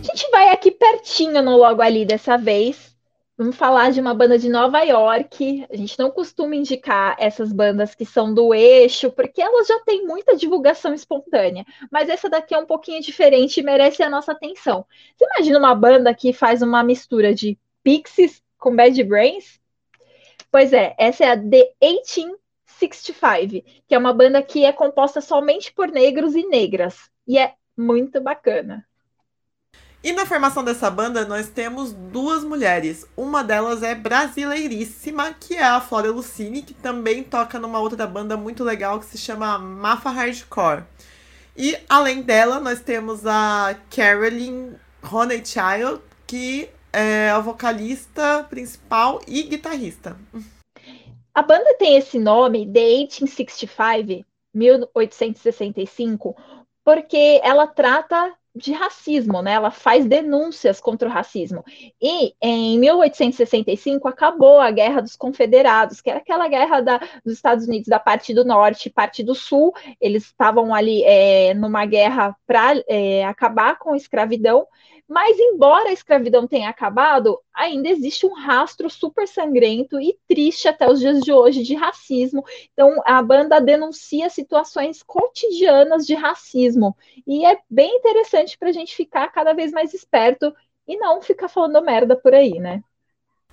A 0.00 0.16
gente 0.16 0.30
vai 0.30 0.50
aqui 0.50 0.70
pertinho 0.70 1.42
no 1.42 1.56
Logo 1.56 1.82
Ali 1.82 2.04
dessa 2.04 2.36
vez. 2.36 2.96
Vamos 3.38 3.54
falar 3.56 3.92
de 3.92 4.00
uma 4.00 4.14
banda 4.14 4.38
de 4.38 4.48
Nova 4.48 4.80
York. 4.80 5.66
A 5.70 5.76
gente 5.76 5.98
não 5.98 6.10
costuma 6.10 6.56
indicar 6.56 7.14
essas 7.18 7.52
bandas 7.52 7.94
que 7.94 8.06
são 8.06 8.32
do 8.32 8.54
eixo, 8.54 9.12
porque 9.12 9.42
elas 9.42 9.66
já 9.66 9.78
têm 9.80 10.06
muita 10.06 10.34
divulgação 10.34 10.94
espontânea. 10.94 11.66
Mas 11.90 12.08
essa 12.08 12.30
daqui 12.30 12.54
é 12.54 12.58
um 12.58 12.64
pouquinho 12.64 13.02
diferente 13.02 13.60
e 13.60 13.62
merece 13.62 14.02
a 14.02 14.08
nossa 14.08 14.32
atenção. 14.32 14.86
Você 15.14 15.26
imagina 15.26 15.58
uma 15.58 15.74
banda 15.74 16.14
que 16.14 16.32
faz 16.32 16.62
uma 16.62 16.82
mistura 16.82 17.34
de 17.34 17.58
Pixies 17.82 18.42
com 18.56 18.74
Bad 18.74 19.04
Brains? 19.04 19.60
Pois 20.50 20.72
é, 20.72 20.94
essa 20.98 21.26
é 21.26 21.30
a 21.30 21.36
The 21.36 21.74
1865, 22.80 23.82
que 23.88 23.94
é 23.94 23.98
uma 23.98 24.12
banda 24.12 24.42
que 24.42 24.64
é 24.64 24.72
composta 24.72 25.20
somente 25.20 25.72
por 25.72 25.88
negros 25.88 26.34
e 26.34 26.46
negras. 26.46 27.10
E 27.26 27.38
é 27.38 27.54
muito 27.76 28.20
bacana. 28.20 28.86
E 30.02 30.12
na 30.12 30.24
formação 30.24 30.62
dessa 30.62 30.88
banda, 30.88 31.24
nós 31.24 31.48
temos 31.48 31.92
duas 31.92 32.44
mulheres. 32.44 33.06
Uma 33.16 33.42
delas 33.42 33.82
é 33.82 33.92
brasileiríssima, 33.92 35.32
que 35.32 35.54
é 35.54 35.64
a 35.64 35.80
Flora 35.80 36.12
Lucini, 36.12 36.62
que 36.62 36.74
também 36.74 37.24
toca 37.24 37.58
numa 37.58 37.80
outra 37.80 38.06
banda 38.06 38.36
muito 38.36 38.62
legal 38.62 39.00
que 39.00 39.06
se 39.06 39.18
chama 39.18 39.58
Mafa 39.58 40.10
Hardcore. 40.10 40.84
E 41.56 41.76
além 41.88 42.22
dela, 42.22 42.60
nós 42.60 42.80
temos 42.80 43.26
a 43.26 43.74
Carolyn 43.90 44.74
Child, 45.44 46.00
que 46.26 46.68
é 46.92 47.30
a 47.30 47.40
vocalista 47.40 48.46
principal 48.48 49.20
e 49.26 49.42
guitarrista. 49.42 50.16
A 51.36 51.42
banda 51.42 51.74
tem 51.74 51.98
esse 51.98 52.18
nome, 52.18 52.64
The 52.64 52.80
1865, 52.80 54.24
1865, 54.54 56.34
porque 56.82 57.42
ela 57.44 57.66
trata 57.66 58.34
de 58.54 58.72
racismo, 58.72 59.42
né? 59.42 59.52
Ela 59.52 59.70
faz 59.70 60.06
denúncias 60.06 60.80
contra 60.80 61.06
o 61.06 61.12
racismo. 61.12 61.62
E 62.00 62.34
em 62.40 62.78
1865 62.78 64.08
acabou 64.08 64.58
a 64.58 64.70
Guerra 64.70 65.02
dos 65.02 65.14
Confederados, 65.14 66.00
que 66.00 66.08
era 66.08 66.20
aquela 66.20 66.48
guerra 66.48 66.80
da, 66.80 66.98
dos 67.22 67.34
Estados 67.34 67.66
Unidos 67.66 67.88
da 67.88 67.98
parte 67.98 68.32
do 68.32 68.42
norte 68.42 68.86
e 68.86 68.90
parte 68.90 69.22
do 69.22 69.34
sul. 69.34 69.74
Eles 70.00 70.24
estavam 70.24 70.74
ali 70.74 71.04
é, 71.04 71.52
numa 71.52 71.84
guerra 71.84 72.34
para 72.46 72.82
é, 72.88 73.26
acabar 73.26 73.78
com 73.78 73.92
a 73.92 73.96
escravidão. 73.98 74.66
Mas, 75.08 75.38
embora 75.38 75.88
a 75.88 75.92
escravidão 75.92 76.48
tenha 76.48 76.68
acabado, 76.68 77.38
ainda 77.54 77.88
existe 77.88 78.26
um 78.26 78.34
rastro 78.34 78.90
super 78.90 79.28
sangrento 79.28 80.00
e 80.00 80.18
triste 80.26 80.66
até 80.66 80.90
os 80.90 80.98
dias 80.98 81.20
de 81.20 81.32
hoje 81.32 81.62
de 81.62 81.74
racismo. 81.74 82.44
Então, 82.72 83.00
a 83.04 83.22
banda 83.22 83.60
denuncia 83.60 84.28
situações 84.28 85.04
cotidianas 85.04 86.04
de 86.04 86.14
racismo. 86.14 86.96
E 87.24 87.46
é 87.46 87.56
bem 87.70 87.96
interessante 87.96 88.58
para 88.58 88.68
a 88.68 88.72
gente 88.72 88.96
ficar 88.96 89.28
cada 89.28 89.52
vez 89.52 89.70
mais 89.70 89.94
esperto 89.94 90.52
e 90.88 90.96
não 90.96 91.22
ficar 91.22 91.48
falando 91.48 91.84
merda 91.84 92.16
por 92.16 92.34
aí, 92.34 92.58
né? 92.58 92.82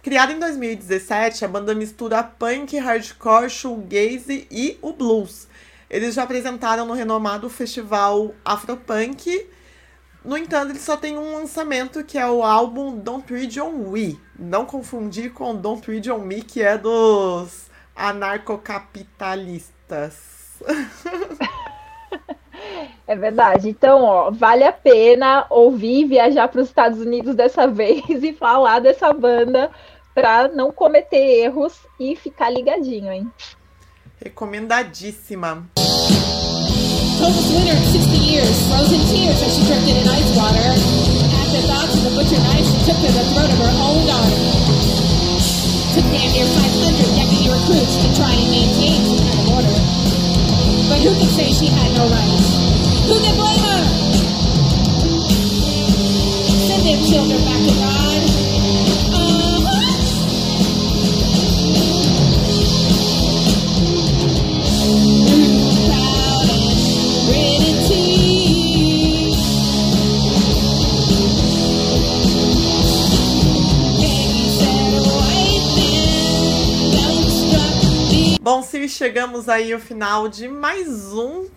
Criada 0.01 0.33
em 0.33 0.39
2017, 0.39 1.45
a 1.45 1.47
banda 1.47 1.73
mistura 1.75 2.23
punk, 2.23 2.77
hardcore, 2.77 3.49
shoegaze 3.49 4.47
e 4.51 4.77
o 4.81 4.91
blues. 4.91 5.47
Eles 5.89 6.15
já 6.15 6.23
apresentaram 6.23 6.85
no 6.85 6.93
renomado 6.93 7.47
festival 7.47 8.33
Afropunk 8.43 9.47
no 10.23 10.37
entanto, 10.37 10.71
ele 10.71 10.79
só 10.79 10.95
tem 10.95 11.17
um 11.17 11.33
lançamento 11.33 12.03
que 12.03 12.17
é 12.17 12.27
o 12.27 12.43
álbum 12.43 12.97
Don't 12.97 13.33
Read 13.33 13.59
on 13.59 13.89
We. 13.89 14.17
Não 14.37 14.65
confundir 14.65 15.33
com 15.33 15.55
Don't 15.55 15.89
Read 15.89 16.11
on 16.11 16.19
Me, 16.19 16.41
que 16.41 16.61
é 16.61 16.77
dos 16.77 17.69
anarcocapitalistas. 17.95 20.61
É 23.05 23.15
verdade. 23.15 23.69
Então, 23.69 24.03
ó, 24.03 24.31
vale 24.31 24.63
a 24.63 24.71
pena 24.71 25.45
ouvir 25.49 26.05
viajar 26.05 26.47
para 26.47 26.61
os 26.61 26.69
Estados 26.69 26.99
Unidos 26.99 27.35
dessa 27.35 27.67
vez 27.67 28.01
e 28.07 28.33
falar 28.33 28.79
dessa 28.79 29.11
banda 29.11 29.69
para 30.15 30.47
não 30.47 30.71
cometer 30.71 31.17
erros 31.17 31.77
e 31.99 32.15
ficar 32.15 32.49
ligadinho, 32.49 33.11
hein? 33.11 33.29
Recomendadíssima. 34.23 35.67
Coldest 37.23 37.55
winter 37.55 37.71
in 37.71 37.85
60 37.87 38.19
years, 38.19 38.67
frozen 38.67 38.99
tears 39.07 39.39
as 39.39 39.55
she 39.55 39.63
drifted 39.63 39.95
in 39.95 40.03
ice 40.11 40.27
water. 40.35 40.59
At 40.59 41.49
the 41.55 41.63
thoughts 41.71 41.95
and 41.95 42.03
the 42.03 42.11
butcher 42.19 42.35
knife 42.35 42.67
she 42.67 42.75
took 42.83 42.99
to 42.99 43.07
the 43.15 43.23
throat 43.31 43.47
of 43.47 43.59
her 43.63 43.71
own 43.79 44.03
daughter. 44.03 44.43
Took 45.95 46.03
damn 46.11 46.35
near 46.35 46.43
500 46.43 47.15
deputy 47.15 47.47
recruits 47.47 47.95
to 47.95 48.11
try 48.11 48.35
and 48.35 48.51
maintain 48.51 49.07
some 49.07 49.23
kind 49.23 49.39
of 49.39 49.55
order. 49.55 49.77
But 50.91 50.99
who 50.99 51.15
can 51.15 51.31
say 51.31 51.47
she 51.55 51.71
had 51.71 51.95
no 51.95 52.11
rights? 52.11 52.59
Who 53.07 53.15
can 53.15 53.39
blame 53.39 53.63
her? 53.71 53.83
Send 56.67 56.83
them 56.83 56.99
children 57.07 57.39
back 57.47 57.63
to 57.63 57.73
God. 57.79 58.12
Bom, 78.43 78.61
Sil, 78.67 78.83
chegamos 78.89 79.47
aí 79.47 79.71
ao 79.71 79.79
final 79.79 80.27
de 80.27 80.49
mais 80.49 81.13
um 81.13 81.47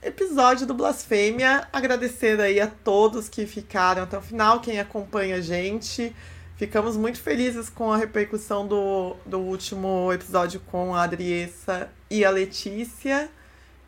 episódio 0.00 0.68
do 0.68 0.72
Blasfêmia. 0.72 1.66
Agradecer 1.72 2.40
aí 2.40 2.60
a 2.60 2.68
todos 2.68 3.28
que 3.28 3.44
ficaram 3.44 4.04
até 4.04 4.16
o 4.16 4.20
final, 4.20 4.60
quem 4.60 4.78
acompanha 4.78 5.34
a 5.34 5.40
gente. 5.40 6.14
Ficamos 6.56 6.96
muito 6.96 7.20
felizes 7.20 7.68
com 7.68 7.92
a 7.92 7.96
repercussão 7.96 8.64
do, 8.68 9.16
do 9.26 9.40
último 9.40 10.12
episódio 10.12 10.60
com 10.60 10.94
a 10.94 11.02
Adriessa 11.02 11.90
e 12.08 12.24
a 12.24 12.30
Letícia. 12.30 13.28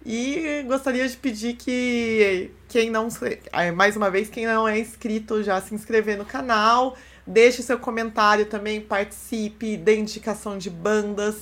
E 0.04 0.64
gostaria 0.66 1.06
de 1.06 1.16
pedir 1.16 1.54
que 1.54 2.50
quem 2.68 2.90
não, 2.90 3.08
se- 3.10 3.38
eh, 3.52 3.70
mais 3.70 3.96
uma 3.96 4.10
vez, 4.10 4.28
quem 4.28 4.44
não 4.44 4.66
é 4.66 4.76
inscrito, 4.76 5.40
já 5.44 5.60
se 5.60 5.72
inscrever 5.72 6.18
no 6.18 6.24
canal. 6.24 6.96
Deixe 7.24 7.62
seu 7.62 7.78
comentário 7.78 8.46
também, 8.46 8.80
participe, 8.80 9.76
dê 9.76 9.98
indicação 10.00 10.58
de 10.58 10.68
bandas. 10.68 11.36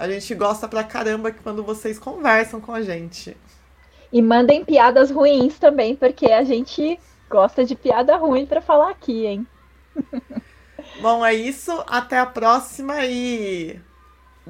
A 0.00 0.08
gente 0.08 0.34
gosta 0.34 0.66
pra 0.66 0.82
caramba 0.82 1.30
que 1.30 1.42
quando 1.42 1.62
vocês 1.62 1.98
conversam 1.98 2.58
com 2.58 2.72
a 2.72 2.80
gente. 2.80 3.36
E 4.10 4.22
mandem 4.22 4.64
piadas 4.64 5.10
ruins 5.10 5.58
também, 5.58 5.94
porque 5.94 6.32
a 6.32 6.42
gente 6.42 6.98
gosta 7.28 7.66
de 7.66 7.74
piada 7.74 8.16
ruim 8.16 8.46
pra 8.46 8.62
falar 8.62 8.88
aqui, 8.88 9.26
hein? 9.26 9.46
Bom, 11.02 11.22
é 11.22 11.34
isso. 11.34 11.84
Até 11.86 12.18
a 12.18 12.24
próxima 12.24 13.04
e. 13.04 13.78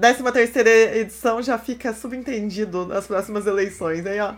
13 0.00 0.32
terceira 0.32 0.70
edição 0.70 1.42
já 1.42 1.58
fica 1.58 1.92
subentendido 1.92 2.86
nas 2.86 3.08
próximas 3.08 3.44
eleições, 3.44 4.06
aí, 4.06 4.20
ó. 4.20 4.34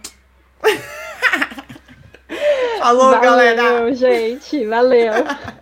Falou, 2.80 3.10
Valeu, 3.10 3.20
galera! 3.20 3.94
gente. 3.94 4.64
Valeu. 4.64 5.12